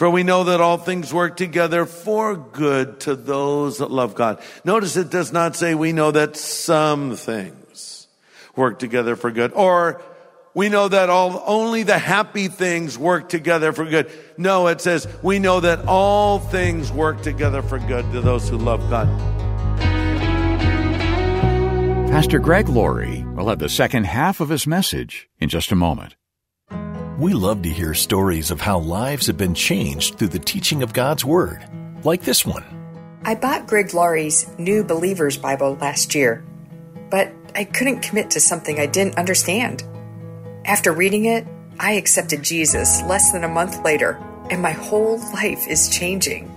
For 0.00 0.08
we 0.08 0.22
know 0.22 0.44
that 0.44 0.62
all 0.62 0.78
things 0.78 1.12
work 1.12 1.36
together 1.36 1.84
for 1.84 2.34
good 2.34 3.00
to 3.00 3.14
those 3.14 3.76
that 3.80 3.90
love 3.90 4.14
God. 4.14 4.40
Notice 4.64 4.96
it 4.96 5.10
does 5.10 5.30
not 5.30 5.56
say 5.56 5.74
we 5.74 5.92
know 5.92 6.10
that 6.10 6.38
some 6.38 7.16
things 7.16 8.08
work 8.56 8.78
together 8.78 9.14
for 9.14 9.30
good 9.30 9.52
or 9.52 10.00
we 10.54 10.70
know 10.70 10.88
that 10.88 11.10
all, 11.10 11.44
only 11.46 11.82
the 11.82 11.98
happy 11.98 12.48
things 12.48 12.96
work 12.96 13.28
together 13.28 13.74
for 13.74 13.84
good. 13.84 14.10
No, 14.38 14.68
it 14.68 14.80
says 14.80 15.06
we 15.22 15.38
know 15.38 15.60
that 15.60 15.84
all 15.86 16.38
things 16.38 16.90
work 16.90 17.20
together 17.20 17.60
for 17.60 17.78
good 17.78 18.10
to 18.12 18.22
those 18.22 18.48
who 18.48 18.56
love 18.56 18.80
God. 18.88 19.06
Pastor 22.10 22.38
Greg 22.38 22.70
Laurie 22.70 23.22
will 23.34 23.50
have 23.50 23.58
the 23.58 23.68
second 23.68 24.04
half 24.04 24.40
of 24.40 24.48
his 24.48 24.66
message 24.66 25.28
in 25.38 25.50
just 25.50 25.70
a 25.70 25.76
moment. 25.76 26.16
We 27.20 27.34
love 27.34 27.60
to 27.64 27.68
hear 27.68 27.92
stories 27.92 28.50
of 28.50 28.62
how 28.62 28.78
lives 28.78 29.26
have 29.26 29.36
been 29.36 29.52
changed 29.52 30.16
through 30.16 30.28
the 30.28 30.38
teaching 30.38 30.82
of 30.82 30.94
God's 30.94 31.22
Word, 31.22 31.62
like 32.02 32.22
this 32.22 32.46
one. 32.46 32.64
I 33.26 33.34
bought 33.34 33.66
Greg 33.66 33.92
Laurie's 33.92 34.48
New 34.56 34.82
Believer's 34.82 35.36
Bible 35.36 35.76
last 35.82 36.14
year, 36.14 36.42
but 37.10 37.30
I 37.54 37.64
couldn't 37.64 38.00
commit 38.00 38.30
to 38.30 38.40
something 38.40 38.80
I 38.80 38.86
didn't 38.86 39.18
understand. 39.18 39.82
After 40.64 40.92
reading 40.92 41.26
it, 41.26 41.46
I 41.78 41.92
accepted 41.92 42.42
Jesus 42.42 43.02
less 43.02 43.32
than 43.32 43.44
a 43.44 43.48
month 43.48 43.84
later, 43.84 44.18
and 44.50 44.62
my 44.62 44.72
whole 44.72 45.18
life 45.34 45.68
is 45.68 45.90
changing. 45.90 46.50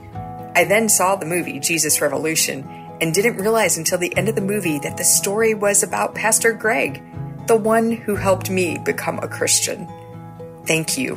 I 0.55 0.63
then 0.63 0.87
saw 0.87 1.17
the 1.17 1.25
movie 1.25 1.59
Jesus 1.59 1.99
Revolution 1.99 2.63
and 3.01 3.13
didn't 3.13 3.35
realize 3.35 3.77
until 3.77 3.97
the 3.97 4.15
end 4.15 4.29
of 4.29 4.35
the 4.35 4.39
movie 4.39 4.79
that 4.79 4.95
the 4.95 5.03
story 5.03 5.55
was 5.55 5.83
about 5.83 6.15
Pastor 6.15 6.53
Greg, 6.53 7.03
the 7.47 7.57
one 7.57 7.91
who 7.91 8.15
helped 8.15 8.49
me 8.49 8.77
become 8.85 9.19
a 9.19 9.27
Christian. 9.27 9.89
Thank 10.65 10.97
you. 10.97 11.15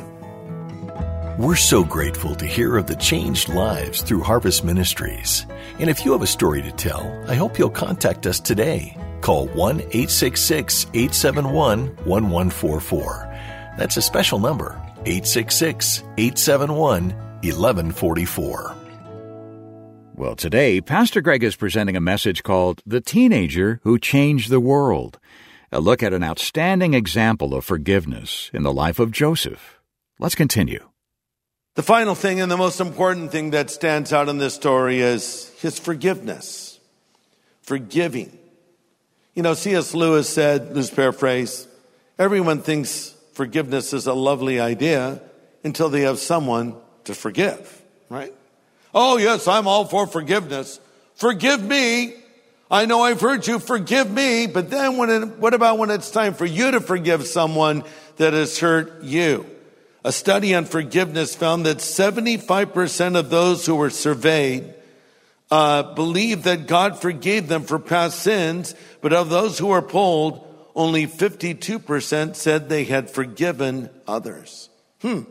We're 1.37 1.55
so 1.55 1.83
grateful 1.83 2.35
to 2.35 2.45
hear 2.45 2.77
of 2.77 2.87
the 2.87 2.95
changed 2.95 3.49
lives 3.49 4.01
through 4.01 4.23
Harvest 4.23 4.63
Ministries. 4.63 5.45
And 5.79 5.89
if 5.89 6.03
you 6.03 6.11
have 6.11 6.23
a 6.23 6.27
story 6.27 6.61
to 6.63 6.71
tell, 6.71 7.23
I 7.27 7.35
hope 7.35 7.59
you'll 7.59 7.69
contact 7.69 8.25
us 8.25 8.39
today. 8.39 8.97
Call 9.21 9.47
1 9.49 9.79
866 9.79 10.85
871 10.93 11.87
1144. 12.05 13.37
That's 13.77 13.97
a 13.97 14.01
special 14.01 14.39
number 14.39 14.81
866 15.05 16.03
871 16.17 17.11
1144. 17.43 18.75
Well, 20.15 20.35
today, 20.35 20.81
Pastor 20.81 21.21
Greg 21.21 21.43
is 21.43 21.55
presenting 21.55 21.95
a 21.95 22.01
message 22.01 22.41
called 22.41 22.81
The 22.87 22.99
Teenager 22.99 23.79
Who 23.83 23.99
Changed 23.99 24.49
the 24.49 24.59
World, 24.59 25.19
a 25.71 25.79
look 25.79 26.01
at 26.01 26.13
an 26.13 26.23
outstanding 26.23 26.93
example 26.93 27.53
of 27.53 27.65
forgiveness 27.65 28.49
in 28.53 28.63
the 28.63 28.73
life 28.73 28.99
of 28.99 29.11
Joseph. 29.11 29.79
Let's 30.19 30.35
continue. 30.35 30.89
The 31.75 31.83
final 31.83 32.15
thing 32.15 32.41
and 32.41 32.51
the 32.51 32.57
most 32.57 32.79
important 32.79 33.31
thing 33.31 33.51
that 33.51 33.69
stands 33.69 34.11
out 34.11 34.29
in 34.29 34.39
this 34.39 34.55
story 34.55 34.99
is 34.99 35.51
his 35.59 35.77
forgiveness. 35.77 36.79
Forgiving. 37.61 38.37
You 39.35 39.43
know, 39.43 39.53
C.S. 39.53 39.93
Lewis 39.93 40.27
said, 40.27 40.75
loose 40.75 40.89
paraphrase, 40.89 41.67
everyone 42.17 42.61
thinks 42.61 43.13
forgiveness 43.33 43.93
is 43.93 44.07
a 44.07 44.13
lovely 44.13 44.59
idea 44.59 45.21
until 45.63 45.89
they 45.89 46.01
have 46.01 46.17
someone 46.17 46.75
to 47.03 47.13
forgive, 47.13 47.83
right? 48.09 48.33
Oh, 48.95 49.17
yes, 49.17 49.47
I'm 49.47 49.67
all 49.67 49.85
for 49.85 50.07
forgiveness. 50.07 50.79
Forgive 51.15 51.61
me. 51.61 52.15
I 52.69 52.85
know 52.85 53.01
I've 53.01 53.21
hurt 53.21 53.47
you. 53.47 53.59
Forgive 53.59 54.09
me. 54.09 54.47
But 54.47 54.69
then 54.69 54.97
it, 55.09 55.37
what 55.37 55.53
about 55.53 55.77
when 55.77 55.89
it's 55.89 56.11
time 56.11 56.33
for 56.33 56.45
you 56.45 56.71
to 56.71 56.81
forgive 56.81 57.25
someone 57.27 57.83
that 58.17 58.33
has 58.33 58.59
hurt 58.59 59.03
you? 59.03 59.45
A 60.03 60.11
study 60.11 60.55
on 60.55 60.65
forgiveness 60.65 61.35
found 61.35 61.65
that 61.65 61.77
75% 61.77 63.17
of 63.17 63.29
those 63.29 63.65
who 63.65 63.75
were 63.75 63.89
surveyed 63.89 64.73
uh, 65.49 65.93
believed 65.93 66.43
that 66.43 66.67
God 66.67 66.99
forgave 66.99 67.47
them 67.47 67.63
for 67.63 67.79
past 67.79 68.19
sins, 68.19 68.75
but 69.01 69.13
of 69.13 69.29
those 69.29 69.57
who 69.57 69.67
were 69.67 69.81
polled, 69.81 70.45
only 70.75 71.07
52% 71.07 72.35
said 72.35 72.69
they 72.69 72.83
had 72.83 73.09
forgiven 73.09 73.89
others. 74.07 74.69
Hmm. 75.01 75.21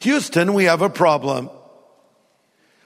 Houston, 0.00 0.54
we 0.54 0.64
have 0.64 0.82
a 0.82 0.90
problem. 0.90 1.50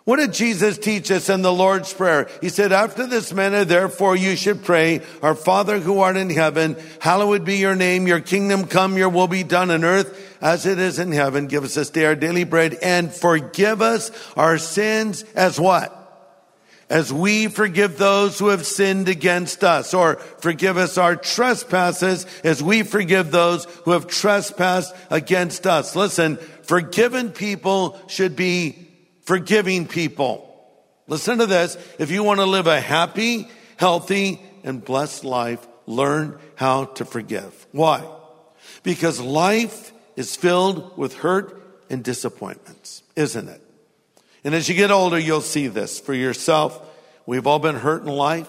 What 0.04 0.16
did 0.16 0.32
Jesus 0.32 0.78
teach 0.78 1.12
us 1.12 1.28
in 1.28 1.42
the 1.42 1.52
Lord's 1.52 1.92
Prayer? 1.92 2.28
He 2.40 2.48
said, 2.48 2.72
after 2.72 3.06
this 3.06 3.32
manner, 3.32 3.64
therefore 3.64 4.16
you 4.16 4.34
should 4.34 4.64
pray, 4.64 5.00
our 5.22 5.36
Father 5.36 5.78
who 5.78 6.00
art 6.00 6.16
in 6.16 6.28
heaven, 6.28 6.76
hallowed 6.98 7.44
be 7.44 7.58
your 7.58 7.76
name, 7.76 8.08
your 8.08 8.18
kingdom 8.18 8.66
come, 8.66 8.96
your 8.96 9.10
will 9.10 9.28
be 9.28 9.44
done 9.44 9.70
on 9.70 9.84
earth 9.84 10.36
as 10.42 10.66
it 10.66 10.80
is 10.80 10.98
in 10.98 11.12
heaven. 11.12 11.46
Give 11.46 11.62
us 11.62 11.74
this 11.74 11.90
day 11.90 12.04
our 12.04 12.16
daily 12.16 12.42
bread 12.42 12.74
and 12.82 13.12
forgive 13.12 13.80
us 13.80 14.10
our 14.36 14.58
sins 14.58 15.22
as 15.36 15.60
what? 15.60 15.96
As 16.90 17.12
we 17.12 17.46
forgive 17.46 17.96
those 17.96 18.40
who 18.40 18.48
have 18.48 18.66
sinned 18.66 19.08
against 19.08 19.62
us, 19.62 19.94
or 19.94 20.16
forgive 20.16 20.76
us 20.76 20.98
our 20.98 21.14
trespasses 21.14 22.26
as 22.42 22.60
we 22.60 22.82
forgive 22.82 23.30
those 23.30 23.66
who 23.84 23.92
have 23.92 24.08
trespassed 24.08 24.94
against 25.10 25.64
us. 25.64 25.94
Listen, 25.94 26.38
forgiven 26.62 27.30
people 27.30 27.98
should 28.08 28.34
be 28.34 28.81
forgiving 29.22 29.86
people. 29.86 30.48
Listen 31.06 31.38
to 31.38 31.46
this. 31.46 31.76
If 31.98 32.10
you 32.10 32.22
want 32.22 32.40
to 32.40 32.46
live 32.46 32.66
a 32.66 32.80
happy, 32.80 33.48
healthy, 33.76 34.40
and 34.64 34.84
blessed 34.84 35.24
life, 35.24 35.66
learn 35.86 36.38
how 36.54 36.84
to 36.84 37.04
forgive. 37.04 37.66
Why? 37.72 38.04
Because 38.82 39.20
life 39.20 39.92
is 40.16 40.36
filled 40.36 40.96
with 40.96 41.14
hurt 41.14 41.60
and 41.90 42.04
disappointments, 42.04 43.02
isn't 43.16 43.48
it? 43.48 43.60
And 44.44 44.54
as 44.54 44.68
you 44.68 44.74
get 44.74 44.90
older, 44.90 45.18
you'll 45.18 45.40
see 45.40 45.68
this 45.68 46.00
for 46.00 46.14
yourself. 46.14 46.80
We've 47.26 47.46
all 47.46 47.58
been 47.58 47.76
hurt 47.76 48.02
in 48.02 48.08
life. 48.08 48.48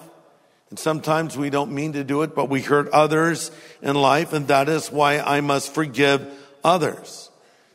And 0.69 0.79
sometimes 0.79 1.37
we 1.37 1.51
don't 1.51 1.71
mean 1.71 1.93
to 1.93 2.03
do 2.03 2.23
it, 2.23 2.33
but 2.33 2.49
we 2.49 2.61
hurt 2.61 2.89
others 2.89 3.51
in 3.83 3.95
life. 3.95 4.33
And 4.33 4.47
that 4.47 4.69
is 4.69 4.91
why 4.91 5.19
I 5.19 5.41
must 5.41 5.73
forgive 5.73 6.25
others. 6.63 7.29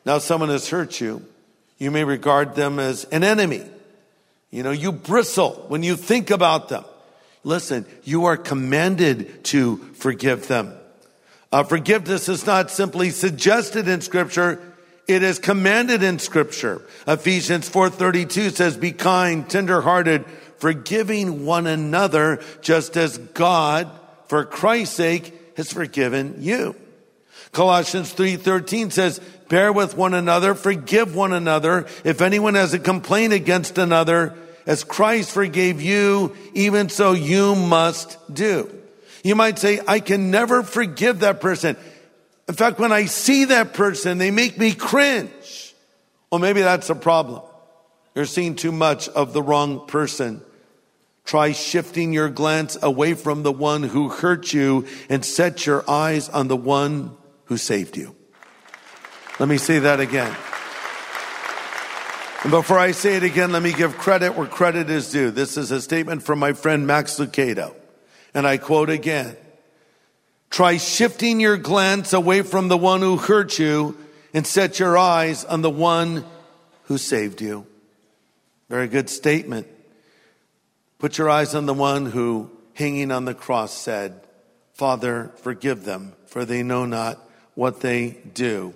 Now, 0.05 0.19
someone 0.19 0.49
has 0.49 0.69
hurt 0.69 1.01
you. 1.01 1.25
You 1.79 1.91
may 1.91 2.05
regard 2.05 2.55
them 2.55 2.79
as 2.79 3.05
an 3.05 3.23
enemy. 3.25 3.63
You 4.51 4.63
know, 4.63 4.71
you 4.71 4.93
bristle 4.93 5.53
when 5.69 5.83
you 5.83 5.97
think 5.97 6.31
about 6.31 6.69
them. 6.69 6.85
Listen, 7.45 7.87
you 8.05 8.27
are 8.27 8.37
commanded 8.37 9.45
to 9.45 9.77
forgive 9.95 10.49
them. 10.49 10.75
Uh, 11.53 11.63
forgiveness 11.63 12.29
is 12.29 12.45
not 12.47 12.71
simply 12.71 13.11
suggested 13.11 13.89
in 13.89 14.01
scripture. 14.01 14.61
It 15.07 15.23
is 15.23 15.39
commanded 15.39 16.03
in 16.03 16.19
scripture. 16.19 16.83
Ephesians 17.07 17.71
4.32 17.71 18.53
says, 18.53 18.77
be 18.77 18.93
kind, 18.93 19.49
tenderhearted, 19.49 20.27
forgiving 20.59 21.47
one 21.47 21.67
another, 21.67 22.43
just 22.61 22.97
as 22.97 23.17
God, 23.17 23.91
for 24.27 24.45
Christ's 24.45 24.97
sake, 24.97 25.57
has 25.57 25.73
forgiven 25.73 26.37
you. 26.41 26.75
Colossians 27.53 28.13
3:13 28.13 28.91
says, 28.91 29.21
"Bear 29.49 29.73
with 29.73 29.97
one 29.97 30.15
another, 30.15 30.55
forgive 30.55 31.15
one 31.15 31.33
another. 31.33 31.87
If 32.05 32.21
anyone 32.21 32.55
has 32.55 32.75
a 32.75 32.79
complaint 32.79 33.33
against 33.33 33.79
another, 33.79 34.35
as 34.67 34.85
Christ 34.85 35.31
forgave 35.31 35.81
you, 35.81 36.35
even 36.55 36.89
so 36.89 37.13
you 37.13 37.55
must 37.55 38.17
do." 38.33 38.71
You 39.25 39.35
might 39.35 39.59
say, 39.59 39.81
"I 39.87 40.01
can 40.01 40.31
never 40.31 40.63
forgive 40.63 41.21
that 41.21 41.41
person." 41.41 41.77
In 42.49 42.55
fact, 42.55 42.79
when 42.79 42.93
I 42.93 43.07
see 43.07 43.47
that 43.47 43.75
person, 43.75 44.19
they 44.19 44.31
make 44.31 44.59
me 44.59 44.73
cringe. 44.73 45.75
Well, 46.31 46.39
maybe 46.39 46.63
that's 46.63 46.91
a 46.91 46.95
problem. 46.95 47.43
You're 48.15 48.25
seeing 48.25 48.55
too 48.55 48.73
much 48.73 49.09
of 49.09 49.33
the 49.33 49.43
wrong 49.43 49.87
person. 49.87 50.43
Try 51.25 51.53
shifting 51.53 52.13
your 52.13 52.31
glance 52.31 52.79
away 52.81 53.13
from 53.15 53.43
the 53.43 53.53
one 53.53 53.83
who 53.83 54.09
hurt 54.09 54.53
you 54.55 54.87
and 55.11 55.25
set 55.25 55.67
your 55.67 55.85
eyes 55.89 56.29
on 56.31 56.49
the 56.49 56.57
one 56.57 57.13
who 57.49 57.57
saved 57.57 57.97
you. 57.97 58.15
Let 59.39 59.49
me 59.49 59.59
say 59.59 59.81
that 59.81 60.01
again. 60.01 60.35
And 62.43 62.53
before 62.53 62.79
I 62.79 62.93
say 62.93 63.17
it 63.17 63.25
again, 63.25 63.51
let 63.53 63.63
me 63.63 63.73
give 63.73 63.99
credit 63.99 64.37
where 64.37 64.47
credit 64.47 64.91
is 64.91 65.11
due. 65.11 65.31
This 65.31 65.57
is 65.57 65.71
a 65.71 65.81
statement 65.81 66.23
from 66.23 66.39
my 66.39 66.53
friend 66.53 66.87
Max 66.87 67.19
Lucado. 67.19 67.75
And 68.33 68.47
I 68.47 68.59
quote 68.59 68.91
again. 68.91 69.37
Try 70.51 70.77
shifting 70.77 71.41
your 71.41 71.57
glance 71.57 72.13
away 72.13 72.43
from 72.43 72.69
the 72.69 72.77
one 72.77 73.01
who 73.01 73.17
hurt 73.17 73.59
you 73.59 73.97
and 74.33 74.47
set 74.47 74.79
your 74.79 74.97
eyes 74.97 75.45
on 75.45 75.63
the 75.63 75.71
one 75.71 76.25
who 76.85 76.97
saved 76.97 77.41
you. 77.41 77.67
Very 78.69 78.89
good 78.89 79.11
statement. 79.11 79.67
Put 80.99 81.19
your 81.19 81.29
eyes 81.29 81.55
on 81.55 81.67
the 81.67 81.75
one 81.75 82.07
who, 82.07 82.51
hanging 82.75 83.11
on 83.11 83.25
the 83.25 83.35
cross, 83.35 83.73
said, 83.73 84.21
Father, 84.75 85.33
forgive 85.43 85.85
them, 85.85 86.13
for 86.27 86.45
they 86.45 86.63
know 86.63 86.87
not 86.87 87.28
what 87.59 87.81
they 87.81 88.17
do. 88.35 88.73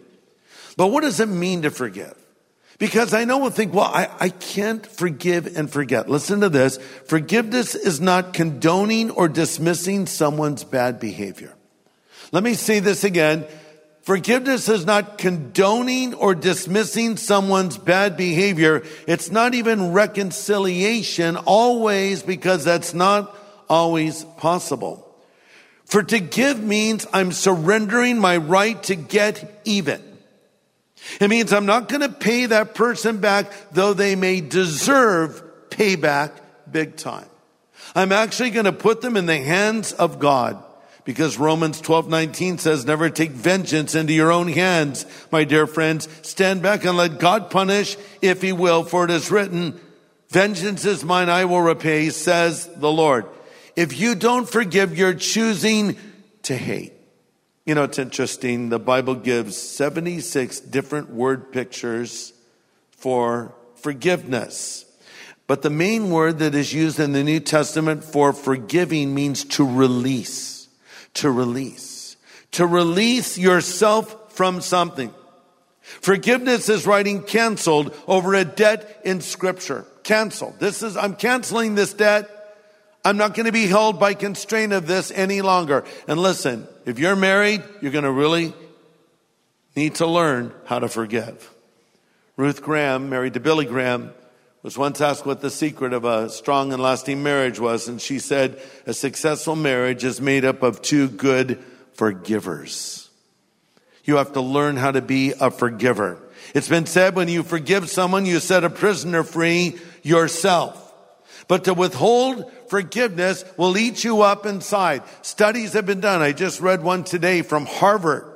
But 0.76 0.88
what 0.88 1.02
does 1.02 1.20
it 1.20 1.28
mean 1.28 1.62
to 1.62 1.70
forgive? 1.70 2.16
Because 2.80 3.14
I 3.14 3.24
know 3.24 3.38
we'll 3.38 3.50
think, 3.50 3.72
well, 3.72 3.84
I, 3.84 4.10
I 4.18 4.28
can't 4.28 4.84
forgive 4.84 5.56
and 5.56 5.70
forget. 5.70 6.08
Listen 6.08 6.40
to 6.40 6.48
this. 6.48 6.78
Forgiveness 7.06 7.76
is 7.76 8.00
not 8.00 8.34
condoning 8.34 9.12
or 9.12 9.28
dismissing 9.28 10.06
someone's 10.06 10.64
bad 10.64 10.98
behavior. 10.98 11.54
Let 12.32 12.42
me 12.42 12.54
say 12.54 12.80
this 12.80 13.04
again. 13.04 13.46
Forgiveness 14.02 14.68
is 14.68 14.84
not 14.84 15.16
condoning 15.16 16.14
or 16.14 16.34
dismissing 16.34 17.16
someone's 17.18 17.78
bad 17.78 18.16
behavior. 18.16 18.82
It's 19.06 19.30
not 19.30 19.54
even 19.54 19.92
reconciliation 19.92 21.36
always 21.36 22.24
because 22.24 22.64
that's 22.64 22.94
not 22.94 23.32
always 23.68 24.24
possible. 24.38 25.11
For 25.92 26.02
to 26.02 26.20
give 26.20 26.58
means 26.58 27.06
I'm 27.12 27.32
surrendering 27.32 28.18
my 28.18 28.38
right 28.38 28.82
to 28.84 28.94
get 28.94 29.60
even. 29.66 30.02
It 31.20 31.28
means 31.28 31.52
I'm 31.52 31.66
not 31.66 31.90
going 31.90 32.00
to 32.00 32.08
pay 32.08 32.46
that 32.46 32.74
person 32.74 33.18
back, 33.18 33.52
though 33.72 33.92
they 33.92 34.16
may 34.16 34.40
deserve 34.40 35.42
payback 35.68 36.32
big 36.70 36.96
time. 36.96 37.26
I'm 37.94 38.10
actually 38.10 38.52
going 38.52 38.64
to 38.64 38.72
put 38.72 39.02
them 39.02 39.18
in 39.18 39.26
the 39.26 39.36
hands 39.36 39.92
of 39.92 40.18
God 40.18 40.64
because 41.04 41.36
Romans 41.36 41.78
12, 41.78 42.08
19 42.08 42.56
says, 42.56 42.86
never 42.86 43.10
take 43.10 43.32
vengeance 43.32 43.94
into 43.94 44.14
your 44.14 44.32
own 44.32 44.48
hands, 44.48 45.04
my 45.30 45.44
dear 45.44 45.66
friends. 45.66 46.08
Stand 46.22 46.62
back 46.62 46.86
and 46.86 46.96
let 46.96 47.18
God 47.18 47.50
punish 47.50 47.98
if 48.22 48.40
he 48.40 48.54
will, 48.54 48.82
for 48.82 49.04
it 49.04 49.10
is 49.10 49.30
written, 49.30 49.78
vengeance 50.30 50.86
is 50.86 51.04
mine, 51.04 51.28
I 51.28 51.44
will 51.44 51.60
repay, 51.60 52.08
says 52.08 52.66
the 52.76 52.90
Lord. 52.90 53.26
If 53.76 53.98
you 53.98 54.14
don't 54.14 54.48
forgive, 54.48 54.96
you're 54.96 55.14
choosing 55.14 55.96
to 56.42 56.56
hate. 56.56 56.92
You 57.64 57.74
know, 57.74 57.84
it's 57.84 57.98
interesting. 57.98 58.68
The 58.68 58.78
Bible 58.78 59.14
gives 59.14 59.56
76 59.56 60.60
different 60.60 61.10
word 61.10 61.52
pictures 61.52 62.32
for 62.90 63.54
forgiveness. 63.76 64.84
But 65.46 65.62
the 65.62 65.70
main 65.70 66.10
word 66.10 66.38
that 66.40 66.54
is 66.54 66.72
used 66.72 66.98
in 66.98 67.12
the 67.12 67.24
New 67.24 67.40
Testament 67.40 68.04
for 68.04 68.32
forgiving 68.32 69.14
means 69.14 69.44
to 69.44 69.64
release 69.64 70.52
to 71.14 71.30
release, 71.30 72.16
to 72.52 72.66
release 72.66 73.38
yourself 73.38 74.34
from 74.34 74.60
something. 74.60 75.12
Forgiveness 75.80 76.68
is 76.68 76.86
writing 76.86 77.22
canceled 77.22 77.94
over 78.06 78.34
a 78.34 78.44
debt 78.44 79.02
in 79.04 79.20
scripture. 79.20 79.84
Canceled. 80.04 80.58
This 80.58 80.82
is, 80.82 80.96
I'm 80.96 81.14
canceling 81.14 81.74
this 81.74 81.92
debt. 81.92 82.28
I'm 83.04 83.16
not 83.16 83.34
going 83.34 83.46
to 83.46 83.52
be 83.52 83.66
held 83.66 83.98
by 83.98 84.14
constraint 84.14 84.72
of 84.72 84.86
this 84.86 85.10
any 85.10 85.42
longer. 85.42 85.84
And 86.06 86.20
listen, 86.20 86.68
if 86.86 86.98
you're 86.98 87.16
married, 87.16 87.62
you're 87.80 87.92
going 87.92 88.04
to 88.04 88.12
really 88.12 88.54
need 89.74 89.96
to 89.96 90.06
learn 90.06 90.52
how 90.66 90.78
to 90.78 90.88
forgive. 90.88 91.52
Ruth 92.36 92.62
Graham, 92.62 93.10
married 93.10 93.34
to 93.34 93.40
Billy 93.40 93.64
Graham, 93.64 94.12
was 94.62 94.78
once 94.78 95.00
asked 95.00 95.26
what 95.26 95.40
the 95.40 95.50
secret 95.50 95.92
of 95.92 96.04
a 96.04 96.28
strong 96.28 96.72
and 96.72 96.80
lasting 96.80 97.22
marriage 97.22 97.58
was, 97.58 97.88
and 97.88 98.00
she 98.00 98.20
said, 98.20 98.60
a 98.86 98.94
successful 98.94 99.56
marriage 99.56 100.04
is 100.04 100.20
made 100.20 100.44
up 100.44 100.62
of 100.62 100.80
two 100.80 101.08
good 101.08 101.58
forgivers. 101.94 103.10
You 104.04 104.16
have 104.16 104.32
to 104.34 104.40
learn 104.40 104.76
how 104.76 104.92
to 104.92 105.02
be 105.02 105.32
a 105.40 105.50
forgiver. 105.50 106.18
It's 106.54 106.68
been 106.68 106.86
said 106.86 107.16
when 107.16 107.28
you 107.28 107.42
forgive 107.42 107.90
someone, 107.90 108.26
you 108.26 108.38
set 108.38 108.64
a 108.64 108.70
prisoner 108.70 109.24
free 109.24 109.78
yourself. 110.02 110.78
But 111.48 111.64
to 111.64 111.74
withhold 111.74 112.50
forgiveness 112.68 113.44
will 113.56 113.76
eat 113.76 114.04
you 114.04 114.22
up 114.22 114.46
inside. 114.46 115.02
Studies 115.22 115.72
have 115.72 115.86
been 115.86 116.00
done. 116.00 116.22
I 116.22 116.32
just 116.32 116.60
read 116.60 116.82
one 116.82 117.04
today 117.04 117.42
from 117.42 117.66
Harvard 117.66 118.26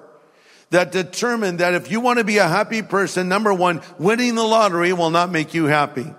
that 0.71 0.93
determined 0.93 1.61
that 1.61 1.75
if 1.75 1.91
you 1.91 2.01
want 2.01 2.19
to 2.19 2.25
be 2.25 2.39
a 2.39 2.49
happy 2.49 2.83
person, 2.83 3.29
number 3.29 3.55
one, 3.55 3.81
winning 3.99 4.35
the 4.35 4.43
lottery 4.43 4.93
will 4.93 5.11
not 5.11 5.31
make 5.31 5.55
you 5.55 5.67
happy. 5.67 6.13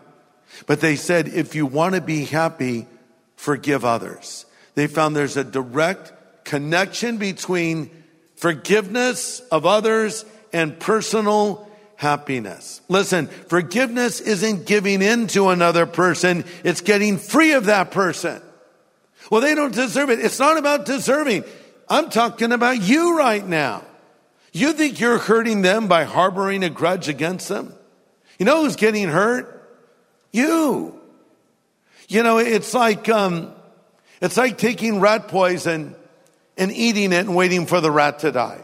But 0.66 0.82
they 0.82 0.96
said, 0.96 1.28
if 1.28 1.56
you 1.56 1.66
want 1.66 1.96
to 1.96 2.02
be 2.02 2.24
happy, 2.26 2.88
forgive 3.36 3.84
others. 3.84 4.46
They 4.76 4.88
found 4.88 5.16
there's 5.16 5.38
a 5.38 5.44
direct 5.44 6.14
connection 6.46 7.18
between 7.18 7.92
forgiveness 8.36 9.42
of 9.52 9.66
others 9.66 10.24
and 10.54 10.80
personal 10.80 11.67
happiness. 11.98 12.80
Listen, 12.88 13.28
forgiveness 13.28 14.22
isn't 14.22 14.66
giving 14.66 15.02
in 15.02 15.28
to 15.28 15.50
another 15.50 15.86
person. 15.86 16.46
It's 16.64 16.82
getting 16.82 17.18
free 17.18 17.54
of 17.54 17.66
that 17.66 17.92
person. 17.92 18.42
Well, 19.30 19.42
they 19.42 19.56
don't 19.56 19.74
deserve 19.74 20.10
it. 20.10 20.20
It's 20.20 20.40
not 20.40 20.58
about 20.58 20.86
deserving. 20.86 21.44
I'm 21.90 22.10
talking 22.10 22.52
about 22.52 22.82
you 22.82 23.18
right 23.18 23.46
now. 23.46 23.84
You 24.54 24.74
think 24.74 25.00
you're 25.00 25.18
hurting 25.18 25.64
them 25.64 25.88
by 25.88 26.04
harboring 26.04 26.64
a 26.64 26.70
grudge 26.70 27.10
against 27.10 27.50
them? 27.50 27.74
You 28.40 28.46
know 28.46 28.64
who's 28.64 28.76
getting 28.76 29.10
hurt? 29.10 29.54
You. 30.32 31.00
You 32.08 32.24
know, 32.24 32.38
it's 32.38 32.74
like, 32.74 33.10
um, 33.10 33.54
it's 34.22 34.38
like 34.38 34.58
taking 34.58 35.00
rat 35.00 35.28
poison 35.28 35.96
and 36.58 36.72
eating 36.72 37.12
it 37.12 37.26
and 37.26 37.36
waiting 37.36 37.66
for 37.66 37.82
the 37.82 37.92
rat 37.92 38.20
to 38.20 38.32
die. 38.32 38.64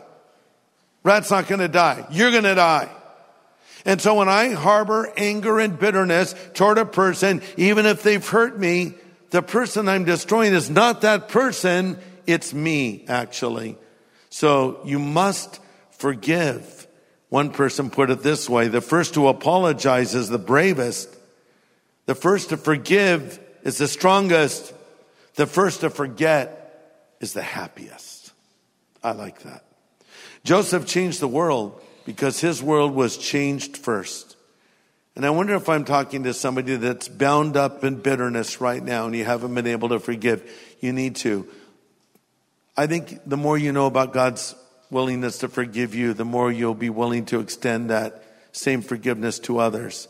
Rat's 1.03 1.31
not 1.31 1.47
going 1.47 1.59
to 1.59 1.67
die. 1.67 2.05
You're 2.11 2.31
going 2.31 2.43
to 2.43 2.55
die. 2.55 2.89
And 3.85 4.01
so 4.01 4.15
when 4.15 4.29
I 4.29 4.49
harbor 4.51 5.11
anger 5.17 5.59
and 5.59 5.77
bitterness 5.77 6.35
toward 6.53 6.77
a 6.77 6.85
person, 6.85 7.41
even 7.57 7.85
if 7.85 8.03
they've 8.03 8.25
hurt 8.25 8.57
me, 8.57 8.93
the 9.31 9.41
person 9.41 9.89
I'm 9.89 10.05
destroying 10.05 10.53
is 10.53 10.69
not 10.69 11.01
that 11.01 11.27
person. 11.27 11.99
It's 12.25 12.53
me, 12.53 13.03
actually. 13.07 13.77
So 14.29 14.79
you 14.85 14.99
must 14.99 15.59
forgive. 15.91 16.87
One 17.29 17.49
person 17.49 17.89
put 17.89 18.09
it 18.09 18.21
this 18.21 18.47
way 18.47 18.67
the 18.67 18.79
first 18.81 19.15
to 19.15 19.27
apologize 19.27 20.13
is 20.15 20.29
the 20.29 20.37
bravest, 20.37 21.09
the 22.05 22.15
first 22.15 22.49
to 22.49 22.57
forgive 22.57 23.39
is 23.63 23.79
the 23.79 23.87
strongest, 23.87 24.73
the 25.35 25.47
first 25.47 25.81
to 25.81 25.89
forget 25.89 27.15
is 27.19 27.33
the 27.33 27.41
happiest. 27.41 28.31
I 29.03 29.13
like 29.13 29.41
that. 29.43 29.63
Joseph 30.43 30.85
changed 30.85 31.19
the 31.19 31.27
world 31.27 31.81
because 32.05 32.39
his 32.39 32.61
world 32.61 32.93
was 32.93 33.17
changed 33.17 33.77
first. 33.77 34.35
And 35.15 35.25
I 35.25 35.29
wonder 35.29 35.53
if 35.55 35.69
I'm 35.69 35.85
talking 35.85 36.23
to 36.23 36.33
somebody 36.33 36.75
that's 36.75 37.07
bound 37.07 37.55
up 37.55 37.83
in 37.83 37.97
bitterness 37.97 38.59
right 38.59 38.83
now 38.83 39.05
and 39.05 39.15
you 39.15 39.25
haven't 39.25 39.53
been 39.53 39.67
able 39.67 39.89
to 39.89 39.99
forgive. 39.99 40.49
You 40.79 40.91
need 40.91 41.17
to. 41.17 41.47
I 42.75 42.87
think 42.87 43.19
the 43.25 43.37
more 43.37 43.57
you 43.57 43.71
know 43.71 43.85
about 43.85 44.13
God's 44.13 44.55
willingness 44.89 45.39
to 45.39 45.49
forgive 45.49 45.93
you, 45.93 46.13
the 46.13 46.25
more 46.25 46.51
you'll 46.51 46.73
be 46.73 46.89
willing 46.89 47.25
to 47.25 47.39
extend 47.39 47.91
that 47.91 48.23
same 48.51 48.81
forgiveness 48.81 49.37
to 49.39 49.59
others. 49.59 50.07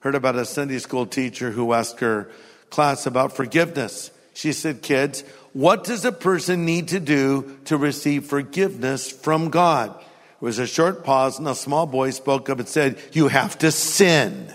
Heard 0.00 0.14
about 0.14 0.36
a 0.36 0.44
Sunday 0.44 0.78
school 0.78 1.06
teacher 1.06 1.50
who 1.50 1.72
asked 1.72 2.00
her 2.00 2.28
class 2.68 3.06
about 3.06 3.34
forgiveness. 3.34 4.10
She 4.34 4.52
said, 4.52 4.82
kids, 4.82 5.24
what 5.52 5.84
does 5.84 6.04
a 6.04 6.12
person 6.12 6.64
need 6.64 6.88
to 6.88 7.00
do 7.00 7.58
to 7.66 7.76
receive 7.76 8.26
forgiveness 8.26 9.10
from 9.10 9.50
God? 9.50 9.94
It 10.42 10.44
was 10.44 10.58
a 10.58 10.66
short 10.66 11.04
pause 11.04 11.38
and 11.38 11.46
a 11.46 11.54
small 11.54 11.86
boy 11.86 12.10
spoke 12.10 12.50
up 12.50 12.58
and 12.58 12.66
said, 12.66 12.98
you 13.12 13.28
have 13.28 13.56
to 13.58 13.70
sin. 13.70 14.52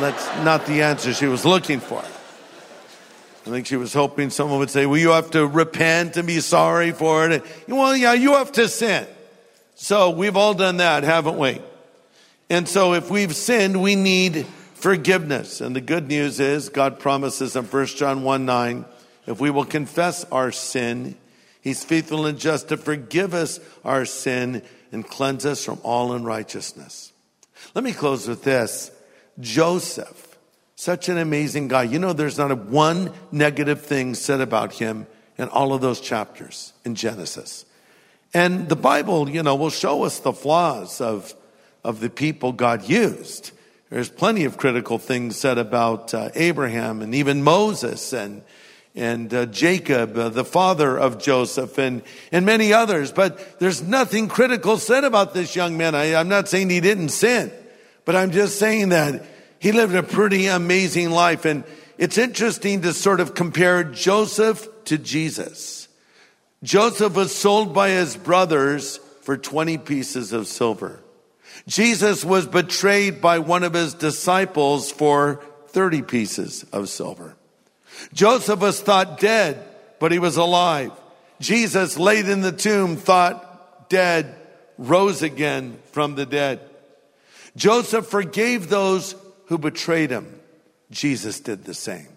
That's 0.00 0.26
not 0.42 0.64
the 0.64 0.80
answer 0.80 1.12
she 1.12 1.26
was 1.26 1.44
looking 1.44 1.80
for. 1.80 1.98
I 1.98 3.50
think 3.50 3.66
she 3.66 3.76
was 3.76 3.92
hoping 3.92 4.30
someone 4.30 4.60
would 4.60 4.70
say, 4.70 4.86
well, 4.86 4.98
you 4.98 5.10
have 5.10 5.30
to 5.32 5.46
repent 5.46 6.16
and 6.16 6.26
be 6.26 6.40
sorry 6.40 6.92
for 6.92 7.28
it. 7.28 7.44
Well, 7.68 7.94
yeah, 7.94 8.14
you 8.14 8.32
have 8.32 8.52
to 8.52 8.66
sin. 8.66 9.06
So 9.74 10.08
we've 10.08 10.38
all 10.38 10.54
done 10.54 10.78
that, 10.78 11.04
haven't 11.04 11.36
we? 11.36 11.60
And 12.48 12.66
so 12.66 12.94
if 12.94 13.10
we've 13.10 13.36
sinned, 13.36 13.82
we 13.82 13.96
need 13.96 14.46
forgiveness. 14.72 15.60
And 15.60 15.76
the 15.76 15.82
good 15.82 16.08
news 16.08 16.40
is 16.40 16.70
God 16.70 16.98
promises 16.98 17.56
in 17.56 17.66
1 17.66 17.86
John 17.88 18.22
1 18.22 18.46
9, 18.46 18.86
if 19.26 19.38
we 19.38 19.50
will 19.50 19.66
confess 19.66 20.24
our 20.32 20.50
sin, 20.50 21.16
He's 21.60 21.84
faithful 21.84 22.24
and 22.24 22.38
just 22.38 22.68
to 22.68 22.78
forgive 22.78 23.34
us 23.34 23.60
our 23.84 24.04
sin 24.06 24.62
and 24.94 25.06
cleanse 25.06 25.44
us 25.44 25.64
from 25.64 25.78
all 25.82 26.12
unrighteousness. 26.12 27.12
Let 27.74 27.84
me 27.84 27.92
close 27.92 28.26
with 28.26 28.44
this. 28.44 28.90
Joseph, 29.40 30.38
such 30.76 31.08
an 31.08 31.18
amazing 31.18 31.68
guy. 31.68 31.82
You 31.82 31.98
know, 31.98 32.12
there's 32.12 32.38
not 32.38 32.50
a 32.50 32.56
one 32.56 33.12
negative 33.30 33.82
thing 33.82 34.14
said 34.14 34.40
about 34.40 34.72
him 34.74 35.06
in 35.36 35.48
all 35.48 35.74
of 35.74 35.80
those 35.80 36.00
chapters 36.00 36.72
in 36.84 36.94
Genesis. 36.94 37.66
And 38.32 38.68
the 38.68 38.76
Bible, 38.76 39.28
you 39.28 39.42
know, 39.42 39.54
will 39.54 39.70
show 39.70 40.04
us 40.04 40.20
the 40.20 40.32
flaws 40.32 41.00
of, 41.00 41.34
of 41.82 42.00
the 42.00 42.10
people 42.10 42.52
God 42.52 42.88
used. 42.88 43.50
There's 43.90 44.08
plenty 44.08 44.44
of 44.44 44.56
critical 44.56 44.98
things 44.98 45.36
said 45.36 45.58
about 45.58 46.14
uh, 46.14 46.30
Abraham 46.34 47.02
and 47.02 47.14
even 47.14 47.42
Moses 47.42 48.12
and 48.12 48.42
and 48.94 49.32
uh, 49.34 49.46
Jacob, 49.46 50.16
uh, 50.16 50.28
the 50.28 50.44
father 50.44 50.96
of 50.96 51.18
Joseph, 51.18 51.78
and, 51.78 52.02
and 52.30 52.46
many 52.46 52.72
others. 52.72 53.10
But 53.10 53.58
there's 53.58 53.82
nothing 53.82 54.28
critical 54.28 54.78
said 54.78 55.04
about 55.04 55.34
this 55.34 55.56
young 55.56 55.76
man. 55.76 55.94
I, 55.94 56.14
I'm 56.14 56.28
not 56.28 56.48
saying 56.48 56.70
he 56.70 56.80
didn't 56.80 57.08
sin, 57.08 57.52
but 58.04 58.14
I'm 58.14 58.30
just 58.30 58.58
saying 58.58 58.90
that 58.90 59.26
he 59.58 59.72
lived 59.72 59.94
a 59.94 60.02
pretty 60.02 60.46
amazing 60.46 61.10
life. 61.10 61.44
And 61.44 61.64
it's 61.98 62.18
interesting 62.18 62.82
to 62.82 62.92
sort 62.92 63.20
of 63.20 63.34
compare 63.34 63.82
Joseph 63.82 64.68
to 64.84 64.98
Jesus. 64.98 65.88
Joseph 66.62 67.14
was 67.14 67.34
sold 67.34 67.74
by 67.74 67.90
his 67.90 68.16
brothers 68.16 68.98
for 69.22 69.36
20 69.36 69.78
pieces 69.78 70.32
of 70.32 70.46
silver. 70.46 71.00
Jesus 71.66 72.24
was 72.24 72.46
betrayed 72.46 73.20
by 73.20 73.38
one 73.38 73.64
of 73.64 73.74
his 73.74 73.94
disciples 73.94 74.90
for 74.90 75.42
30 75.68 76.02
pieces 76.02 76.64
of 76.72 76.88
silver. 76.88 77.36
Joseph 78.12 78.60
was 78.60 78.80
thought 78.80 79.20
dead, 79.20 79.62
but 79.98 80.12
he 80.12 80.18
was 80.18 80.36
alive. 80.36 80.92
Jesus, 81.40 81.98
laid 81.98 82.28
in 82.28 82.40
the 82.40 82.52
tomb, 82.52 82.96
thought 82.96 83.88
dead, 83.88 84.34
rose 84.78 85.22
again 85.22 85.78
from 85.92 86.14
the 86.14 86.26
dead. 86.26 86.60
Joseph 87.56 88.06
forgave 88.06 88.68
those 88.68 89.14
who 89.46 89.58
betrayed 89.58 90.10
him. 90.10 90.40
Jesus 90.90 91.40
did 91.40 91.64
the 91.64 91.74
same. 91.74 92.08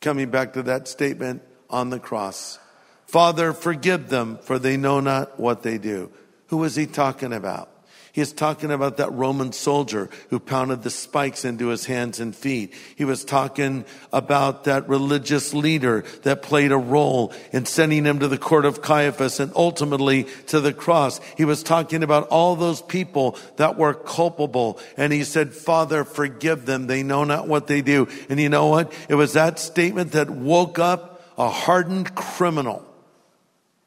Coming 0.00 0.30
back 0.30 0.54
to 0.54 0.62
that 0.64 0.88
statement 0.88 1.42
on 1.70 1.90
the 1.90 2.00
cross 2.00 2.58
Father, 3.06 3.52
forgive 3.52 4.08
them, 4.08 4.38
for 4.38 4.58
they 4.58 4.78
know 4.78 4.98
not 4.98 5.38
what 5.38 5.62
they 5.62 5.76
do. 5.76 6.10
Who 6.46 6.56
was 6.56 6.76
he 6.76 6.86
talking 6.86 7.34
about? 7.34 7.68
He 8.12 8.20
is 8.20 8.34
talking 8.34 8.70
about 8.70 8.98
that 8.98 9.10
Roman 9.10 9.52
soldier 9.52 10.10
who 10.28 10.38
pounded 10.38 10.82
the 10.82 10.90
spikes 10.90 11.46
into 11.46 11.68
his 11.68 11.86
hands 11.86 12.20
and 12.20 12.36
feet. 12.36 12.74
He 12.94 13.06
was 13.06 13.24
talking 13.24 13.86
about 14.12 14.64
that 14.64 14.86
religious 14.86 15.54
leader 15.54 16.04
that 16.22 16.42
played 16.42 16.72
a 16.72 16.76
role 16.76 17.32
in 17.52 17.64
sending 17.64 18.04
him 18.04 18.18
to 18.18 18.28
the 18.28 18.36
court 18.36 18.66
of 18.66 18.82
Caiaphas 18.82 19.40
and 19.40 19.50
ultimately 19.56 20.24
to 20.48 20.60
the 20.60 20.74
cross. 20.74 21.22
He 21.38 21.46
was 21.46 21.62
talking 21.62 22.02
about 22.02 22.28
all 22.28 22.54
those 22.54 22.82
people 22.82 23.38
that 23.56 23.78
were 23.78 23.94
culpable. 23.94 24.78
And 24.98 25.10
he 25.10 25.24
said, 25.24 25.54
Father, 25.54 26.04
forgive 26.04 26.66
them. 26.66 26.88
They 26.88 27.02
know 27.02 27.24
not 27.24 27.48
what 27.48 27.66
they 27.66 27.80
do. 27.80 28.08
And 28.28 28.38
you 28.38 28.50
know 28.50 28.66
what? 28.66 28.92
It 29.08 29.14
was 29.14 29.32
that 29.32 29.58
statement 29.58 30.12
that 30.12 30.28
woke 30.28 30.78
up 30.78 31.22
a 31.38 31.48
hardened 31.48 32.14
criminal. 32.14 32.84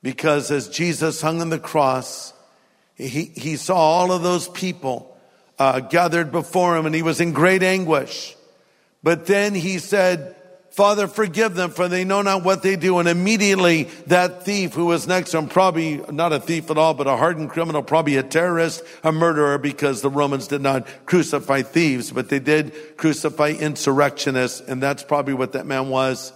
Because 0.01 0.49
as 0.49 0.67
Jesus 0.67 1.21
hung 1.21 1.41
on 1.41 1.49
the 1.49 1.59
cross, 1.59 2.33
he, 2.95 3.25
he 3.25 3.57
saw 3.57 3.75
all 3.75 4.11
of 4.11 4.23
those 4.23 4.47
people 4.47 5.17
uh, 5.59 5.81
gathered 5.81 6.31
before 6.31 6.77
him 6.77 6.85
and 6.85 6.95
he 6.95 7.01
was 7.01 7.21
in 7.21 7.33
great 7.33 7.63
anguish. 7.63 8.35
But 9.03 9.25
then 9.25 9.53
he 9.53 9.79
said, 9.79 10.35
Father, 10.71 11.07
forgive 11.07 11.55
them 11.55 11.69
for 11.69 11.87
they 11.87 12.03
know 12.03 12.21
not 12.21 12.43
what 12.43 12.61
they 12.61 12.75
do. 12.75 12.99
And 12.99 13.07
immediately 13.07 13.83
that 14.07 14.43
thief 14.43 14.73
who 14.73 14.87
was 14.87 15.07
next 15.07 15.31
to 15.31 15.37
him, 15.37 15.47
probably 15.47 15.97
not 16.11 16.33
a 16.33 16.39
thief 16.39 16.69
at 16.69 16.77
all, 16.77 16.93
but 16.93 17.07
a 17.07 17.15
hardened 17.15 17.49
criminal, 17.49 17.81
probably 17.81 18.17
a 18.17 18.23
terrorist, 18.23 18.83
a 19.03 19.11
murderer, 19.11 19.57
because 19.57 20.01
the 20.01 20.09
Romans 20.09 20.47
did 20.47 20.61
not 20.61 20.85
crucify 21.05 21.61
thieves, 21.61 22.11
but 22.11 22.27
they 22.27 22.39
did 22.39 22.73
crucify 22.97 23.51
insurrectionists. 23.51 24.59
And 24.59 24.83
that's 24.83 25.03
probably 25.03 25.33
what 25.33 25.53
that 25.53 25.65
man 25.65 25.89
was. 25.89 26.33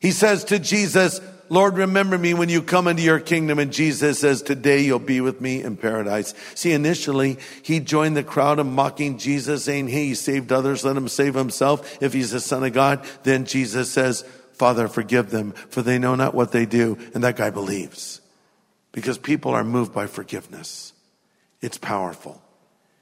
He 0.00 0.10
says 0.10 0.44
to 0.44 0.58
Jesus, 0.58 1.20
Lord, 1.52 1.76
remember 1.76 2.16
me 2.16 2.32
when 2.32 2.48
you 2.48 2.62
come 2.62 2.88
into 2.88 3.02
your 3.02 3.20
kingdom. 3.20 3.58
And 3.58 3.70
Jesus 3.70 4.20
says, 4.20 4.40
today 4.40 4.80
you'll 4.80 4.98
be 4.98 5.20
with 5.20 5.38
me 5.38 5.62
in 5.62 5.76
paradise. 5.76 6.32
See, 6.54 6.72
initially 6.72 7.38
he 7.62 7.78
joined 7.78 8.16
the 8.16 8.24
crowd 8.24 8.58
of 8.58 8.64
mocking 8.64 9.18
Jesus 9.18 9.64
saying, 9.64 9.88
Hey, 9.88 10.06
he 10.06 10.14
saved 10.14 10.50
others. 10.50 10.82
Let 10.82 10.96
him 10.96 11.08
save 11.08 11.34
himself. 11.34 12.02
If 12.02 12.14
he's 12.14 12.30
the 12.30 12.40
son 12.40 12.64
of 12.64 12.72
God, 12.72 13.06
then 13.24 13.44
Jesus 13.44 13.90
says, 13.90 14.22
Father, 14.54 14.88
forgive 14.88 15.28
them 15.28 15.52
for 15.52 15.82
they 15.82 15.98
know 15.98 16.14
not 16.14 16.34
what 16.34 16.52
they 16.52 16.64
do. 16.64 16.96
And 17.12 17.22
that 17.22 17.36
guy 17.36 17.50
believes 17.50 18.22
because 18.92 19.18
people 19.18 19.52
are 19.52 19.62
moved 19.62 19.92
by 19.92 20.06
forgiveness. 20.06 20.94
It's 21.60 21.76
powerful 21.76 22.40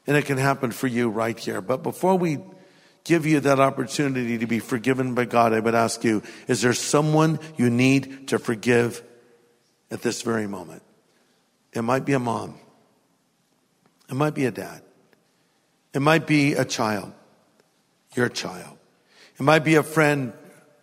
and 0.08 0.16
it 0.16 0.24
can 0.24 0.38
happen 0.38 0.72
for 0.72 0.88
you 0.88 1.08
right 1.08 1.38
here. 1.38 1.60
But 1.60 1.84
before 1.84 2.18
we 2.18 2.38
give 3.04 3.26
you 3.26 3.40
that 3.40 3.60
opportunity 3.60 4.38
to 4.38 4.46
be 4.46 4.58
forgiven 4.58 5.14
by 5.14 5.24
God, 5.24 5.52
I 5.52 5.60
would 5.60 5.74
ask 5.74 6.04
you, 6.04 6.22
is 6.48 6.62
there 6.62 6.72
someone 6.72 7.38
you 7.56 7.70
need 7.70 8.28
to 8.28 8.38
forgive 8.38 9.02
at 9.90 10.02
this 10.02 10.22
very 10.22 10.46
moment? 10.46 10.82
It 11.72 11.82
might 11.82 12.04
be 12.04 12.12
a 12.12 12.18
mom. 12.18 12.58
It 14.08 14.14
might 14.14 14.34
be 14.34 14.46
a 14.46 14.50
dad. 14.50 14.82
It 15.92 16.00
might 16.00 16.26
be 16.26 16.54
a 16.54 16.64
child, 16.64 17.12
your 18.14 18.28
child. 18.28 18.76
It 19.38 19.42
might 19.42 19.64
be 19.64 19.76
a 19.76 19.82
friend, 19.82 20.32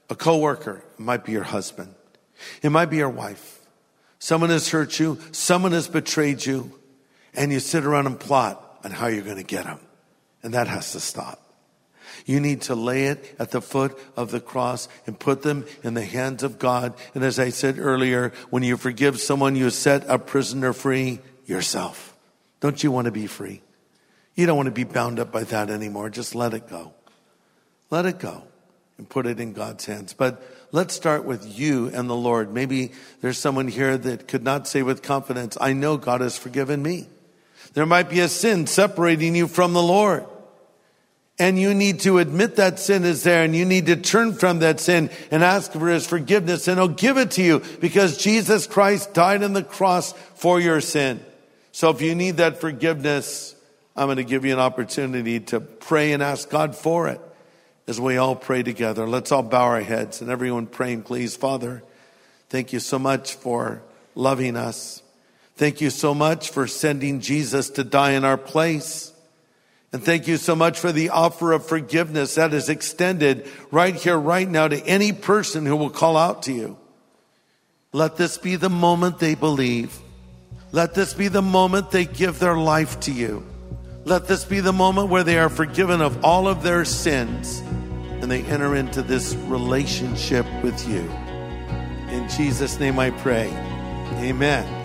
a 0.10 0.16
coworker. 0.16 0.84
It 0.98 1.00
might 1.00 1.24
be 1.24 1.32
your 1.32 1.44
husband. 1.44 1.94
It 2.62 2.70
might 2.70 2.90
be 2.90 2.98
your 2.98 3.10
wife. 3.10 3.60
Someone 4.20 4.50
has 4.50 4.70
hurt 4.70 5.00
you. 5.00 5.20
Someone 5.32 5.72
has 5.74 5.88
betrayed 5.88 6.46
you. 6.46 6.72
And 7.34 7.52
you 7.52 7.60
sit 7.60 7.86
around 7.86 8.08
and 8.08 8.20
plot 8.20 8.80
on 8.84 8.92
how 8.92 9.08
you're 9.08 9.24
going 9.24 9.38
to 9.38 9.44
get 9.44 9.66
them. 9.66 9.80
And 10.42 10.54
that 10.54 10.68
has 10.68 10.94
to 10.94 11.00
stop. 11.00 11.47
You 12.28 12.42
need 12.42 12.64
to 12.64 12.76
lay 12.76 13.06
it 13.06 13.36
at 13.40 13.52
the 13.52 13.62
foot 13.62 13.98
of 14.18 14.32
the 14.32 14.42
cross 14.42 14.90
and 15.08 15.18
put 15.18 15.44
them 15.44 15.66
in 15.82 15.94
the 15.94 16.04
hands 16.04 16.44
of 16.44 16.60
God. 16.60 16.94
And 17.16 17.24
as 17.24 17.40
I 17.40 17.50
said 17.50 17.80
earlier, 17.80 18.34
when 18.50 18.64
you 18.64 18.76
forgive 18.76 19.22
someone, 19.22 19.56
you 19.56 19.70
set 19.70 20.04
a 20.10 20.20
prisoner 20.20 20.74
free 20.74 21.20
yourself. 21.46 22.14
Don't 22.60 22.84
you 22.84 22.92
want 22.92 23.06
to 23.06 23.12
be 23.12 23.28
free? 23.28 23.62
You 24.36 24.46
don't 24.46 24.58
want 24.58 24.68
to 24.68 24.72
be 24.72 24.84
bound 24.84 25.22
up 25.22 25.32
by 25.32 25.46
that 25.46 25.70
anymore. 25.70 26.10
Just 26.10 26.36
let 26.36 26.54
it 26.54 26.68
go. 26.68 26.94
Let 27.90 28.06
it 28.06 28.20
go 28.20 28.44
and 28.98 29.08
put 29.08 29.26
it 29.26 29.40
in 29.40 29.54
God's 29.54 29.86
hands. 29.86 30.12
But 30.12 30.44
let's 30.74 30.94
start 30.94 31.24
with 31.24 31.58
you 31.58 31.88
and 31.88 32.10
the 32.10 32.16
Lord. 32.16 32.54
Maybe 32.54 32.92
there's 33.22 33.38
someone 33.38 33.70
here 33.70 33.98
that 33.98 34.28
could 34.28 34.44
not 34.44 34.68
say 34.68 34.84
with 34.84 35.02
confidence, 35.02 35.58
I 35.62 35.72
know 35.72 35.96
God 35.96 36.20
has 36.20 36.38
forgiven 36.38 36.84
me. 36.84 37.08
There 37.74 37.86
might 37.86 38.10
be 38.10 38.20
a 38.20 38.28
sin 38.28 38.68
separating 38.68 39.34
you 39.34 39.48
from 39.48 39.72
the 39.72 39.82
Lord. 39.82 40.26
And 41.40 41.60
you 41.60 41.76
need 41.76 42.00
to 42.02 42.18
admit 42.18 42.56
that 42.56 42.80
sin 42.80 43.06
is 43.06 43.22
there 43.24 43.44
and 43.44 43.56
you 43.56 43.64
need 43.64 43.86
to 43.86 43.96
turn 43.96 44.34
from 44.34 44.60
that 44.60 44.80
sin 44.80 45.12
and 45.30 45.44
ask 45.44 45.72
for 45.72 45.88
his 45.88 46.08
forgiveness 46.08 46.68
and 46.68 46.80
he'll 46.80 46.88
give 46.88 47.18
it 47.18 47.32
to 47.32 47.44
you 47.44 47.62
because 47.80 48.18
Jesus 48.18 48.66
Christ 48.66 49.14
died 49.14 49.44
on 49.44 49.54
the 49.54 49.64
cross 49.64 50.14
for 50.36 50.60
your 50.60 50.82
sin. 50.82 51.24
So 51.72 51.92
if 51.92 52.02
you 52.02 52.16
need 52.16 52.38
that 52.38 52.60
forgiveness, 52.60 53.56
I'm 53.96 54.08
going 54.08 54.18
to 54.18 54.24
give 54.24 54.46
you 54.46 54.54
an 54.54 54.60
opportunity 54.60 55.40
to 55.42 55.60
pray 55.60 56.14
and 56.14 56.24
ask 56.24 56.50
God 56.50 56.76
for 56.76 57.08
it 57.08 57.22
as 57.88 58.02
we 58.02 58.18
all 58.18 58.36
pray 58.36 58.64
together. 58.64 59.08
Let's 59.08 59.32
all 59.32 59.44
bow 59.44 59.66
our 59.66 59.82
heads 59.82 60.22
and 60.22 60.32
everyone 60.32 60.66
praying, 60.66 61.04
please. 61.04 61.36
Father, 61.36 61.84
thank 62.50 62.74
you 62.74 62.80
so 62.80 62.98
much 62.98 63.36
for 63.36 63.84
loving 64.16 64.58
us. 64.58 65.04
Thank 65.56 65.82
you 65.82 65.90
so 65.90 66.14
much 66.14 66.50
for 66.50 66.68
sending 66.68 67.22
Jesus 67.22 67.70
to 67.72 67.84
die 67.84 68.12
in 68.12 68.26
our 68.26 68.38
place. 68.38 69.12
And 69.98 70.06
thank 70.06 70.28
you 70.28 70.38
so 70.38 70.56
much 70.56 70.78
for 70.80 70.92
the 70.92 71.10
offer 71.10 71.54
of 71.54 71.66
forgiveness 71.66 72.36
that 72.36 72.54
is 72.54 72.70
extended 72.70 73.50
right 73.72 73.96
here, 73.96 74.16
right 74.16 74.48
now 74.48 74.68
to 74.68 74.80
any 74.86 75.12
person 75.12 75.66
who 75.66 75.76
will 75.76 75.90
call 75.90 76.16
out 76.16 76.44
to 76.44 76.54
you. 76.54 76.78
Let 77.94 78.16
this 78.16 78.38
be 78.38 78.58
the 78.58 78.70
moment 78.70 79.18
they 79.18 79.34
believe. 79.34 79.98
Let 80.72 80.94
this 80.94 81.16
be 81.16 81.30
the 81.30 81.42
moment 81.42 81.90
they 81.90 82.06
give 82.06 82.38
their 82.38 82.56
life 82.56 83.00
to 83.00 83.12
you. 83.12 83.44
Let 84.06 84.28
this 84.28 84.46
be 84.46 84.60
the 84.60 84.72
moment 84.72 85.10
where 85.10 85.24
they 85.24 85.40
are 85.40 85.50
forgiven 85.50 86.00
of 86.04 86.24
all 86.24 86.48
of 86.48 86.62
their 86.62 86.86
sins 86.86 87.58
and 88.22 88.30
they 88.30 88.44
enter 88.44 88.76
into 88.76 89.02
this 89.02 89.34
relationship 89.34 90.46
with 90.62 90.88
you. 90.88 91.10
In 92.16 92.30
Jesus' 92.30 92.80
name 92.80 93.00
I 93.00 93.10
pray. 93.10 93.48
Amen. 94.20 94.77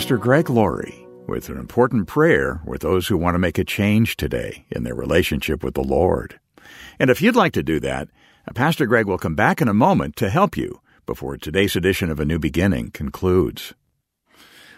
Pastor 0.00 0.16
Greg 0.16 0.48
Laurie 0.48 1.06
with 1.26 1.50
an 1.50 1.58
important 1.58 2.08
prayer 2.08 2.62
with 2.64 2.80
those 2.80 3.06
who 3.06 3.18
want 3.18 3.34
to 3.34 3.38
make 3.38 3.58
a 3.58 3.64
change 3.64 4.16
today 4.16 4.64
in 4.70 4.82
their 4.82 4.94
relationship 4.94 5.62
with 5.62 5.74
the 5.74 5.84
Lord. 5.84 6.40
And 6.98 7.10
if 7.10 7.20
you'd 7.20 7.36
like 7.36 7.52
to 7.52 7.62
do 7.62 7.78
that, 7.80 8.08
uh, 8.48 8.54
Pastor 8.54 8.86
Greg 8.86 9.04
will 9.04 9.18
come 9.18 9.34
back 9.34 9.60
in 9.60 9.68
a 9.68 9.74
moment 9.74 10.16
to 10.16 10.30
help 10.30 10.56
you 10.56 10.80
before 11.04 11.36
today's 11.36 11.76
edition 11.76 12.10
of 12.10 12.18
A 12.18 12.24
New 12.24 12.38
Beginning 12.38 12.90
concludes. 12.92 13.74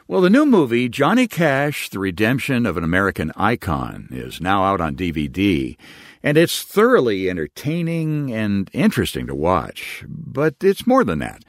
Well, 0.08 0.22
the 0.22 0.28
new 0.28 0.44
movie, 0.44 0.88
Johnny 0.88 1.28
Cash, 1.28 1.88
The 1.90 2.00
Redemption 2.00 2.66
of 2.66 2.76
an 2.76 2.82
American 2.82 3.30
Icon, 3.37 4.08
is 4.11 4.40
now 4.40 4.64
out 4.64 4.80
on 4.80 4.96
DVD, 4.96 5.76
and 6.24 6.37
it's 6.37 6.62
thoroughly 6.62 7.30
entertaining 7.30 8.32
and 8.32 8.68
interesting 8.72 9.28
to 9.28 9.37
watch. 9.37 10.04
But 10.08 10.56
it's 10.62 10.85
more 10.85 11.04
than 11.04 11.20
that. 11.20 11.44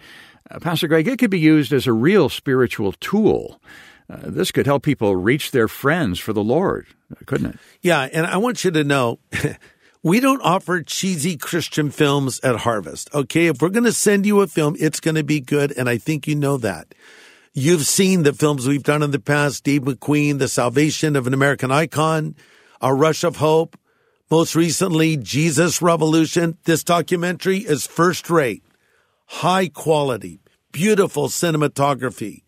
Uh, 0.49 0.59
Pastor 0.59 0.87
Greg, 0.87 1.07
it 1.07 1.19
could 1.19 1.31
be 1.31 1.39
used 1.39 1.73
as 1.73 1.87
a 1.87 1.93
real 1.93 2.29
spiritual 2.29 2.93
tool. 2.93 3.61
Uh, 4.09 4.17
this 4.23 4.51
could 4.51 4.65
help 4.65 4.83
people 4.83 5.15
reach 5.15 5.51
their 5.51 5.67
friends 5.67 6.19
for 6.19 6.33
the 6.33 6.43
Lord, 6.43 6.87
couldn't 7.25 7.51
it? 7.51 7.59
Yeah, 7.81 8.09
and 8.11 8.25
I 8.25 8.37
want 8.37 8.63
you 8.63 8.71
to 8.71 8.83
know 8.83 9.19
we 10.03 10.19
don't 10.19 10.41
offer 10.41 10.81
cheesy 10.81 11.37
Christian 11.37 11.89
films 11.89 12.39
at 12.41 12.57
Harvest. 12.57 13.13
Okay, 13.15 13.47
if 13.47 13.61
we're 13.61 13.69
going 13.69 13.85
to 13.85 13.93
send 13.93 14.25
you 14.25 14.41
a 14.41 14.47
film, 14.47 14.75
it's 14.79 14.99
going 14.99 15.15
to 15.15 15.23
be 15.23 15.39
good, 15.39 15.73
and 15.77 15.87
I 15.87 15.97
think 15.97 16.27
you 16.27 16.35
know 16.35 16.57
that. 16.57 16.93
You've 17.53 17.85
seen 17.85 18.23
the 18.23 18.33
films 18.33 18.67
we've 18.67 18.83
done 18.83 19.03
in 19.03 19.11
the 19.11 19.19
past 19.19 19.57
Steve 19.57 19.83
McQueen, 19.83 20.39
The 20.39 20.47
Salvation 20.47 21.15
of 21.15 21.27
an 21.27 21.33
American 21.33 21.71
Icon, 21.71 22.35
A 22.81 22.93
Rush 22.93 23.23
of 23.23 23.37
Hope, 23.37 23.77
most 24.29 24.55
recently, 24.55 25.15
Jesus 25.15 25.79
Revolution. 25.79 26.57
This 26.63 26.83
documentary 26.83 27.59
is 27.59 27.85
first 27.85 28.31
rate, 28.31 28.63
high 29.25 29.67
quality, 29.67 30.39
beautiful 30.71 31.27
cinematography. 31.27 32.43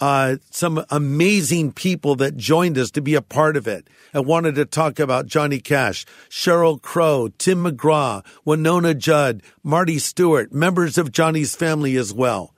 Uh, 0.00 0.36
some 0.50 0.84
amazing 0.90 1.72
people 1.72 2.16
that 2.16 2.36
joined 2.36 2.76
us 2.76 2.90
to 2.90 3.00
be 3.00 3.14
a 3.14 3.22
part 3.22 3.56
of 3.56 3.68
it. 3.68 3.88
I 4.12 4.20
wanted 4.20 4.56
to 4.56 4.64
talk 4.64 4.98
about 4.98 5.26
Johnny 5.26 5.60
Cash, 5.60 6.04
Sheryl 6.28 6.82
Crow, 6.82 7.28
Tim 7.38 7.64
McGraw, 7.64 8.24
Wynonna 8.44 8.98
Judd, 8.98 9.42
Marty 9.62 9.98
Stuart, 9.98 10.52
members 10.52 10.98
of 10.98 11.12
Johnny's 11.12 11.54
family 11.54 11.96
as 11.96 12.12
well. 12.12 12.54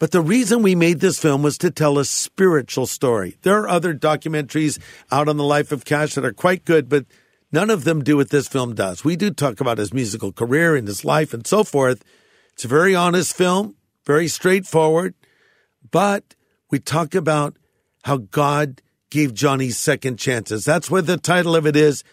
But 0.00 0.10
the 0.10 0.20
reason 0.20 0.62
we 0.62 0.74
made 0.74 0.98
this 0.98 1.20
film 1.20 1.44
was 1.44 1.56
to 1.58 1.70
tell 1.70 1.96
a 1.96 2.04
spiritual 2.04 2.86
story. 2.86 3.36
There 3.42 3.60
are 3.60 3.68
other 3.68 3.94
documentaries 3.94 4.80
out 5.12 5.28
on 5.28 5.36
the 5.36 5.44
life 5.44 5.70
of 5.70 5.84
Cash 5.84 6.14
that 6.14 6.24
are 6.24 6.32
quite 6.32 6.64
good, 6.64 6.88
but 6.88 7.06
none 7.52 7.70
of 7.70 7.84
them 7.84 8.02
do 8.02 8.16
what 8.16 8.30
this 8.30 8.48
film 8.48 8.74
does. 8.74 9.04
We 9.04 9.14
do 9.14 9.30
talk 9.30 9.60
about 9.60 9.78
his 9.78 9.94
musical 9.94 10.32
career 10.32 10.74
and 10.74 10.88
his 10.88 11.04
life 11.04 11.32
and 11.32 11.46
so 11.46 11.62
forth. 11.62 12.02
It's 12.54 12.64
a 12.64 12.68
very 12.68 12.94
honest 12.94 13.36
film, 13.36 13.76
very 14.04 14.28
straightforward, 14.28 15.14
but 15.90 16.34
we 16.70 16.78
talk 16.78 17.14
about 17.14 17.56
how 18.04 18.18
God 18.18 18.82
gave 19.10 19.34
Johnny 19.34 19.70
second 19.70 20.18
chances. 20.18 20.64
That's 20.64 20.90
where 20.90 21.02
the 21.02 21.16
title 21.16 21.54
of 21.54 21.66
it 21.66 21.76
is 21.76 22.04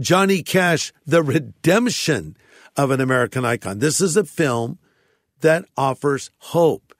Johnny 0.00 0.42
Cash, 0.42 0.92
The 1.06 1.22
Redemption 1.22 2.36
of 2.76 2.90
an 2.90 3.00
American 3.00 3.44
Icon. 3.44 3.78
This 3.78 4.00
is 4.00 4.16
a 4.16 4.24
film 4.24 4.78
that 5.40 5.64
offers 5.76 6.30
hope. 6.38 6.94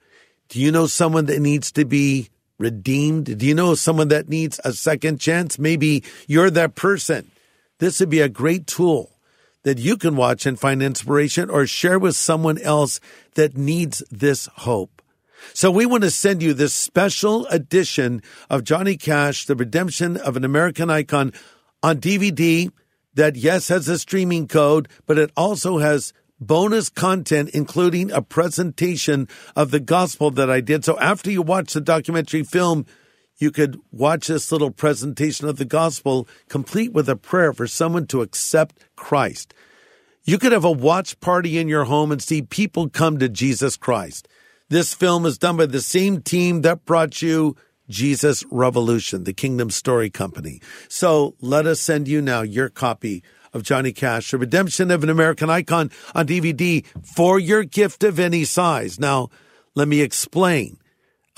Do 0.49 0.59
you 0.59 0.71
know 0.71 0.87
someone 0.87 1.25
that 1.25 1.39
needs 1.39 1.71
to 1.73 1.85
be 1.85 2.29
redeemed? 2.57 3.37
Do 3.37 3.45
you 3.45 3.53
know 3.53 3.75
someone 3.75 4.09
that 4.09 4.29
needs 4.29 4.59
a 4.63 4.73
second 4.73 5.19
chance? 5.19 5.59
Maybe 5.59 6.03
you're 6.27 6.49
that 6.51 6.75
person. 6.75 7.31
This 7.79 7.99
would 7.99 8.09
be 8.09 8.21
a 8.21 8.29
great 8.29 8.67
tool 8.67 9.18
that 9.63 9.77
you 9.77 9.97
can 9.97 10.15
watch 10.15 10.45
and 10.45 10.59
find 10.59 10.81
inspiration 10.81 11.49
or 11.49 11.67
share 11.67 11.99
with 11.99 12.15
someone 12.15 12.57
else 12.59 12.99
that 13.35 13.57
needs 13.57 14.03
this 14.09 14.47
hope. 14.57 15.01
So 15.53 15.71
we 15.71 15.85
want 15.85 16.03
to 16.03 16.11
send 16.11 16.43
you 16.43 16.53
this 16.53 16.73
special 16.73 17.45
edition 17.47 18.21
of 18.49 18.63
Johnny 18.63 18.97
Cash, 18.97 19.45
The 19.45 19.55
Redemption 19.55 20.17
of 20.17 20.35
an 20.35 20.43
American 20.43 20.89
Icon 20.89 21.33
on 21.81 21.97
DVD 21.97 22.71
that 23.13 23.35
yes 23.35 23.69
has 23.69 23.87
a 23.87 23.99
streaming 23.99 24.47
code, 24.47 24.87
but 25.05 25.17
it 25.17 25.31
also 25.35 25.79
has 25.79 26.13
bonus 26.39 26.89
content, 26.89 27.49
including 27.49 28.11
a 28.11 28.21
presentation 28.21 29.27
of 29.55 29.71
the 29.71 29.79
gospel 29.79 30.31
that 30.31 30.49
I 30.49 30.61
did. 30.61 30.85
So 30.85 30.97
after 30.99 31.29
you 31.31 31.41
watch 31.41 31.73
the 31.73 31.81
documentary 31.81 32.43
film, 32.43 32.85
you 33.39 33.51
could 33.51 33.79
watch 33.91 34.27
this 34.27 34.51
little 34.51 34.69
presentation 34.69 35.47
of 35.47 35.57
the 35.57 35.65
gospel 35.65 36.27
complete 36.49 36.93
with 36.93 37.09
a 37.09 37.15
prayer 37.15 37.53
for 37.53 37.67
someone 37.67 38.05
to 38.07 38.21
accept 38.21 38.77
Christ. 38.95 39.53
You 40.23 40.37
could 40.37 40.51
have 40.51 40.65
a 40.65 40.71
watch 40.71 41.19
party 41.21 41.57
in 41.57 41.69
your 41.69 41.85
home 41.85 42.11
and 42.11 42.21
see 42.21 42.41
people 42.41 42.89
come 42.89 43.17
to 43.17 43.29
Jesus 43.29 43.77
Christ. 43.77 44.27
This 44.67 44.93
film 44.93 45.25
is 45.25 45.37
done 45.37 45.57
by 45.57 45.65
the 45.65 45.81
same 45.81 46.21
team 46.21 46.61
that 46.61 46.85
brought 46.85 47.21
you 47.21 47.55
Jesus 47.89 48.43
Revolution, 48.51 49.23
the 49.23 49.33
Kingdom 49.33 49.71
Story 49.71 50.09
Company. 50.09 50.61
So 50.87 51.35
let 51.41 51.65
us 51.65 51.79
send 51.79 52.07
you 52.07 52.21
now 52.21 52.41
your 52.41 52.69
copy 52.69 53.23
of 53.53 53.63
Johnny 53.63 53.91
Cash, 53.91 54.29
The 54.29 54.37
Redemption 54.37 54.91
of 54.91 55.01
an 55.01 55.09
American 55.09 55.49
Icon 55.49 55.89
on 56.13 56.27
DVD 56.27 56.85
for 57.03 57.39
your 57.39 57.63
gift 57.63 58.03
of 58.03 58.19
any 58.19 58.43
size. 58.43 58.99
Now, 58.99 59.29
let 59.73 59.87
me 59.87 60.01
explain. 60.01 60.77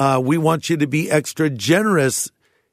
Uh, 0.02 0.20
we 0.20 0.36
want 0.36 0.68
you 0.68 0.76
to 0.78 0.88
be 0.88 1.12
extra 1.12 1.48
generous 1.48 2.32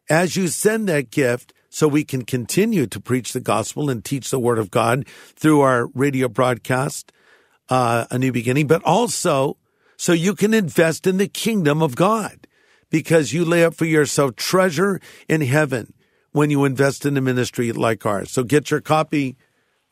as 0.08 0.34
you 0.34 0.48
send 0.48 0.88
that 0.88 1.10
gift 1.10 1.52
so 1.68 1.86
we 1.86 2.02
can 2.02 2.24
continue 2.24 2.86
to 2.86 2.98
preach 2.98 3.34
the 3.34 3.40
gospel 3.40 3.90
and 3.90 4.02
teach 4.02 4.30
the 4.30 4.38
word 4.38 4.58
of 4.58 4.70
God 4.70 5.06
through 5.36 5.60
our 5.60 5.88
radio 5.88 6.26
broadcast, 6.28 7.12
uh, 7.68 8.06
A 8.10 8.18
New 8.18 8.32
Beginning, 8.32 8.66
but 8.66 8.82
also 8.82 9.58
so 9.98 10.14
you 10.14 10.34
can 10.34 10.54
invest 10.54 11.06
in 11.06 11.18
the 11.18 11.28
kingdom 11.28 11.82
of 11.82 11.96
God 11.96 12.46
because 12.88 13.34
you 13.34 13.44
lay 13.44 13.62
up 13.62 13.74
for 13.74 13.84
yourself 13.84 14.34
treasure 14.36 14.98
in 15.28 15.42
heaven 15.42 15.92
when 16.32 16.48
you 16.48 16.64
invest 16.64 17.04
in 17.04 17.14
a 17.18 17.20
ministry 17.20 17.72
like 17.72 18.06
ours. 18.06 18.30
So 18.30 18.42
get 18.42 18.70
your 18.70 18.80
copy 18.80 19.36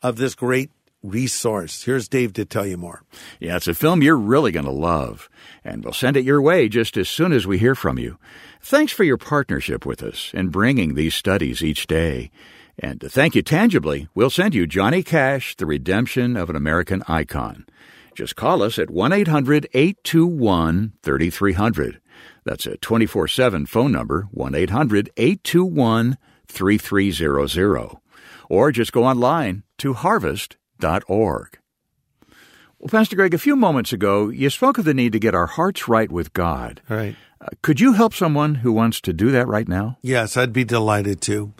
of 0.01 0.15
this 0.15 0.33
great 0.33 0.71
resource. 1.07 1.83
Here's 1.83 2.07
Dave 2.07 2.33
to 2.33 2.45
tell 2.45 2.65
you 2.65 2.77
more. 2.77 3.03
Yeah, 3.39 3.55
it's 3.55 3.67
a 3.67 3.73
film 3.73 4.01
you're 4.01 4.17
really 4.17 4.51
going 4.51 4.65
to 4.65 4.71
love, 4.71 5.29
and 5.63 5.83
we'll 5.83 5.93
send 5.93 6.17
it 6.17 6.25
your 6.25 6.41
way 6.41 6.69
just 6.69 6.97
as 6.97 7.09
soon 7.09 7.31
as 7.31 7.47
we 7.47 7.57
hear 7.57 7.75
from 7.75 7.97
you. 7.97 8.17
Thanks 8.61 8.91
for 8.91 9.03
your 9.03 9.17
partnership 9.17 9.85
with 9.85 10.03
us 10.03 10.31
in 10.33 10.49
bringing 10.49 10.93
these 10.93 11.15
studies 11.15 11.63
each 11.63 11.87
day. 11.87 12.31
And 12.79 13.01
to 13.01 13.09
thank 13.09 13.33
you 13.33 13.41
tangibly, 13.41 14.07
we'll 14.13 14.29
send 14.29 14.53
you 14.53 14.67
Johnny 14.67 15.01
Cash, 15.01 15.55
The 15.55 15.65
Redemption 15.65 16.37
of 16.37 16.49
an 16.49 16.55
American 16.55 17.01
Icon. 17.07 17.65
Just 18.13 18.35
call 18.35 18.63
us 18.63 18.79
at 18.79 18.89
1 18.89 19.13
800 19.13 19.67
821 19.73 20.93
3300. 21.03 22.01
That's 22.45 22.65
a 22.65 22.77
24 22.77 23.27
7 23.27 23.65
phone 23.65 23.91
number, 23.91 24.27
1 24.31 24.55
800 24.55 25.11
821 25.17 26.17
3300. 26.47 27.97
Or 28.49 28.71
just 28.71 28.91
go 28.91 29.03
online 29.03 29.63
to 29.79 29.93
Well, 32.79 32.89
Pastor 32.89 33.15
Greg, 33.15 33.33
a 33.33 33.39
few 33.39 33.55
moments 33.55 33.91
ago, 33.91 34.29
you 34.29 34.49
spoke 34.49 34.77
of 34.77 34.85
the 34.85 34.93
need 34.93 35.11
to 35.13 35.19
get 35.19 35.33
our 35.33 35.47
hearts 35.47 35.87
right 35.87 36.11
with 36.11 36.33
God. 36.33 36.81
Right. 36.87 37.15
Uh, 37.41 37.47
could 37.61 37.79
you 37.79 37.93
help 37.93 38.13
someone 38.13 38.55
who 38.55 38.71
wants 38.71 39.01
to 39.01 39.13
do 39.13 39.31
that 39.31 39.47
right 39.47 39.67
now? 39.67 39.97
Yes, 40.01 40.37
I'd 40.37 40.53
be 40.53 40.63
delighted 40.63 41.21
to. 41.21 41.53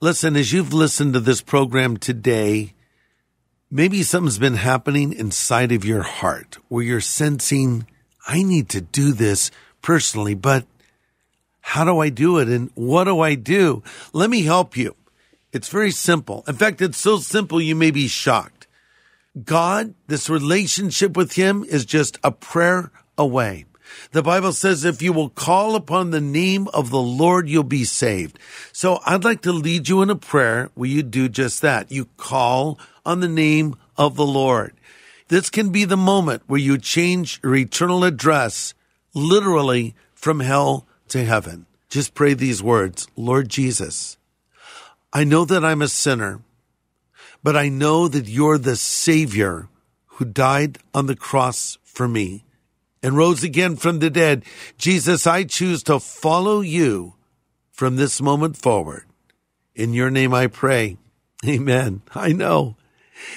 Listen, 0.00 0.36
as 0.36 0.52
you've 0.52 0.72
listened 0.72 1.14
to 1.14 1.20
this 1.20 1.40
program 1.40 1.96
today, 1.96 2.74
maybe 3.70 4.02
something's 4.02 4.38
been 4.38 4.54
happening 4.54 5.12
inside 5.12 5.72
of 5.72 5.84
your 5.84 6.02
heart 6.02 6.58
where 6.68 6.84
you're 6.84 7.00
sensing, 7.00 7.86
I 8.26 8.42
need 8.42 8.68
to 8.70 8.80
do 8.80 9.12
this 9.12 9.50
personally, 9.80 10.34
but 10.34 10.64
how 11.60 11.84
do 11.84 11.98
I 11.98 12.08
do 12.08 12.38
it? 12.38 12.48
And 12.48 12.70
what 12.74 13.04
do 13.04 13.20
I 13.20 13.34
do? 13.34 13.82
Let 14.12 14.30
me 14.30 14.42
help 14.42 14.76
you. 14.76 14.96
It's 15.52 15.68
very 15.68 15.90
simple. 15.90 16.44
In 16.48 16.54
fact, 16.54 16.80
it's 16.80 16.98
so 16.98 17.18
simple 17.18 17.60
you 17.60 17.74
may 17.74 17.90
be 17.90 18.08
shocked. 18.08 18.66
God, 19.44 19.94
this 20.08 20.28
relationship 20.28 21.16
with 21.16 21.34
Him 21.34 21.64
is 21.64 21.84
just 21.84 22.18
a 22.24 22.30
prayer 22.30 22.90
away. 23.18 23.66
The 24.12 24.22
Bible 24.22 24.52
says 24.52 24.84
if 24.84 25.02
you 25.02 25.12
will 25.12 25.28
call 25.28 25.74
upon 25.74 26.10
the 26.10 26.20
name 26.20 26.68
of 26.68 26.90
the 26.90 27.00
Lord, 27.00 27.48
you'll 27.48 27.62
be 27.62 27.84
saved. 27.84 28.38
So 28.72 29.00
I'd 29.04 29.24
like 29.24 29.42
to 29.42 29.52
lead 29.52 29.88
you 29.88 30.02
in 30.02 30.10
a 30.10 30.16
prayer 30.16 30.70
where 30.74 30.88
you 30.88 31.02
do 31.02 31.28
just 31.28 31.62
that. 31.62 31.92
You 31.92 32.06
call 32.16 32.78
on 33.04 33.20
the 33.20 33.28
name 33.28 33.76
of 33.96 34.16
the 34.16 34.26
Lord. 34.26 34.74
This 35.28 35.50
can 35.50 35.70
be 35.70 35.84
the 35.84 35.96
moment 35.96 36.42
where 36.46 36.60
you 36.60 36.78
change 36.78 37.40
your 37.42 37.56
eternal 37.56 38.04
address 38.04 38.74
literally 39.14 39.94
from 40.14 40.40
hell 40.40 40.86
to 41.08 41.24
heaven. 41.24 41.66
Just 41.88 42.14
pray 42.14 42.34
these 42.34 42.62
words 42.62 43.06
Lord 43.16 43.48
Jesus, 43.48 44.16
I 45.12 45.24
know 45.24 45.44
that 45.44 45.64
I'm 45.64 45.82
a 45.82 45.88
sinner, 45.88 46.40
but 47.42 47.56
I 47.56 47.68
know 47.68 48.08
that 48.08 48.28
you're 48.28 48.58
the 48.58 48.76
Savior 48.76 49.68
who 50.06 50.24
died 50.24 50.78
on 50.94 51.06
the 51.06 51.16
cross 51.16 51.78
for 51.84 52.08
me 52.08 52.44
and 53.02 53.16
rose 53.16 53.42
again 53.42 53.76
from 53.76 53.98
the 53.98 54.08
dead. 54.08 54.44
Jesus, 54.78 55.26
I 55.26 55.44
choose 55.44 55.82
to 55.84 56.00
follow 56.00 56.60
you 56.60 57.14
from 57.70 57.96
this 57.96 58.22
moment 58.22 58.56
forward. 58.56 59.04
In 59.74 59.92
your 59.92 60.10
name 60.10 60.32
I 60.32 60.46
pray. 60.46 60.96
Amen. 61.46 62.02
I 62.14 62.32
know. 62.32 62.76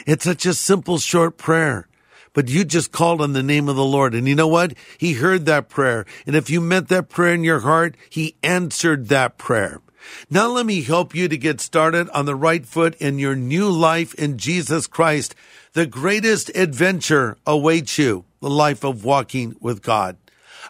It's 0.06 0.24
such 0.24 0.46
a 0.46 0.54
simple, 0.54 0.98
short 0.98 1.38
prayer, 1.38 1.88
but 2.34 2.50
you 2.50 2.64
just 2.64 2.92
called 2.92 3.22
on 3.22 3.34
the 3.34 3.44
name 3.44 3.68
of 3.68 3.76
the 3.76 3.86
Lord. 3.86 4.14
And 4.14 4.28
you 4.28 4.36
know 4.36 4.48
what? 4.48 4.74
He 4.98 5.14
heard 5.14 5.46
that 5.46 5.70
prayer. 5.70 6.06
And 6.26 6.36
if 6.36 6.50
you 6.50 6.62
meant 6.62 6.88
that 6.90 7.10
prayer 7.10 7.34
in 7.34 7.44
your 7.44 7.62
heart, 7.62 7.96
he 8.10 8.36
answered 8.44 9.08
that 9.08 9.38
prayer. 9.38 9.82
Now 10.30 10.48
let 10.48 10.66
me 10.66 10.82
help 10.82 11.14
you 11.14 11.28
to 11.28 11.38
get 11.38 11.62
started 11.62 12.10
on 12.10 12.26
the 12.26 12.36
right 12.36 12.66
foot 12.66 12.96
in 12.96 13.20
your 13.20 13.36
new 13.36 13.70
life 13.70 14.14
in 14.16 14.38
Jesus 14.38 14.88
Christ. 14.88 15.36
The 15.74 15.86
greatest 15.86 16.50
adventure 16.56 17.38
awaits 17.46 17.98
you, 17.98 18.26
the 18.42 18.50
life 18.50 18.84
of 18.84 19.04
walking 19.04 19.56
with 19.60 19.82
God. 19.82 20.18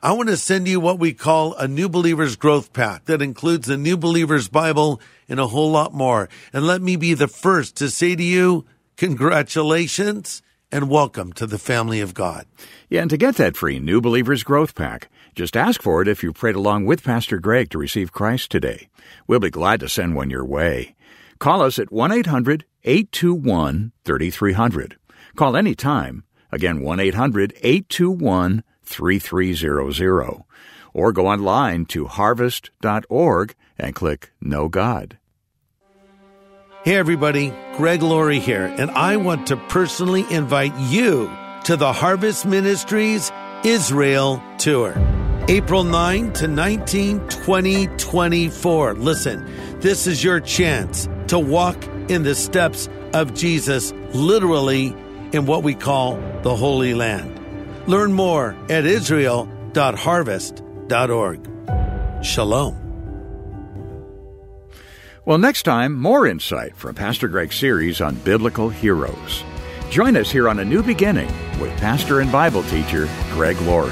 I 0.03 0.11
want 0.11 0.29
to 0.29 0.37
send 0.37 0.67
you 0.67 0.79
what 0.79 0.99
we 0.99 1.13
call 1.13 1.53
a 1.55 1.67
New 1.67 1.89
Believer's 1.89 2.35
Growth 2.35 2.73
Pack 2.73 3.05
that 3.05 3.21
includes 3.21 3.67
the 3.67 3.77
New 3.77 3.97
Believer's 3.97 4.47
Bible 4.47 4.99
and 5.29 5.39
a 5.39 5.47
whole 5.47 5.71
lot 5.71 5.93
more. 5.93 6.29
And 6.53 6.67
let 6.67 6.81
me 6.81 6.95
be 6.95 7.13
the 7.13 7.27
first 7.27 7.75
to 7.77 7.89
say 7.89 8.15
to 8.15 8.23
you, 8.23 8.65
congratulations 8.97 10.41
and 10.71 10.89
welcome 10.89 11.31
to 11.33 11.47
the 11.47 11.57
family 11.57 12.01
of 12.01 12.13
God. 12.13 12.45
Yeah, 12.89 13.01
and 13.01 13.09
to 13.09 13.17
get 13.17 13.35
that 13.35 13.55
free 13.55 13.79
New 13.79 14.01
Believer's 14.01 14.43
Growth 14.43 14.75
Pack, 14.75 15.09
just 15.35 15.57
ask 15.57 15.81
for 15.81 16.01
it 16.01 16.07
if 16.07 16.23
you 16.23 16.31
prayed 16.31 16.55
along 16.55 16.85
with 16.85 17.03
Pastor 17.03 17.39
Greg 17.39 17.69
to 17.71 17.77
receive 17.77 18.13
Christ 18.13 18.49
today. 18.49 18.87
We'll 19.27 19.41
be 19.41 19.49
glad 19.49 19.81
to 19.81 19.89
send 19.89 20.15
one 20.15 20.29
your 20.29 20.45
way. 20.45 20.95
Call 21.39 21.61
us 21.61 21.77
at 21.77 21.91
1 21.91 22.11
800 22.11 22.65
821 22.83 23.91
3300. 24.05 24.97
Call 25.35 25.57
anytime. 25.57 26.23
Again, 26.51 26.81
1 26.81 26.99
800 26.99 27.53
821 27.61 28.63
3300. 28.83 30.43
Or 30.93 31.11
go 31.11 31.27
online 31.27 31.85
to 31.87 32.07
harvest.org 32.07 33.55
and 33.77 33.93
click 33.93 34.31
Know 34.39 34.69
God. 34.69 35.17
Hey 36.85 36.95
everybody, 36.95 37.51
Greg 37.75 38.03
Laurie 38.03 38.39
here, 38.39 38.73
and 38.77 38.91
I 38.91 39.17
want 39.17 39.47
to 39.47 39.57
personally 39.57 40.23
invite 40.29 40.75
you 40.77 41.29
to 41.63 41.75
the 41.75 41.91
Harvest 41.91 42.45
Ministries 42.45 43.31
Israel 43.63 44.41
Tour. 44.59 44.93
April 45.47 45.83
9 45.83 46.33
to 46.33 46.47
19, 46.47 47.19
2024. 47.29 48.95
Listen, 48.95 49.79
this 49.79 50.07
is 50.07 50.23
your 50.23 50.39
chance 50.39 51.07
to 51.27 51.37
walk 51.37 51.85
in 52.09 52.23
the 52.23 52.33
steps 52.33 52.89
of 53.13 53.35
Jesus, 53.35 53.93
literally 54.11 54.87
in 55.33 55.45
what 55.45 55.61
we 55.61 55.75
call 55.75 56.15
the 56.41 56.55
Holy 56.55 56.95
Land. 56.95 57.39
Learn 57.87 58.11
more 58.11 58.57
at 58.69 58.87
israel.harvest.org. 58.87 61.49
Shalom. 62.23 62.81
Well, 65.25 65.37
next 65.37 65.61
time, 65.61 65.93
more 65.93 66.25
insight 66.25 66.75
from 66.75 66.95
Pastor 66.95 67.27
Greg's 67.27 67.55
series 67.55 68.01
on 68.01 68.15
biblical 68.15 68.69
heroes. 68.69 69.43
Join 69.91 70.17
us 70.17 70.31
here 70.31 70.49
on 70.49 70.57
A 70.57 70.65
New 70.65 70.81
Beginning 70.81 71.31
with 71.59 71.69
pastor 71.77 72.21
and 72.21 72.31
Bible 72.31 72.63
teacher 72.63 73.07
Greg 73.29 73.61
Laurie. 73.61 73.91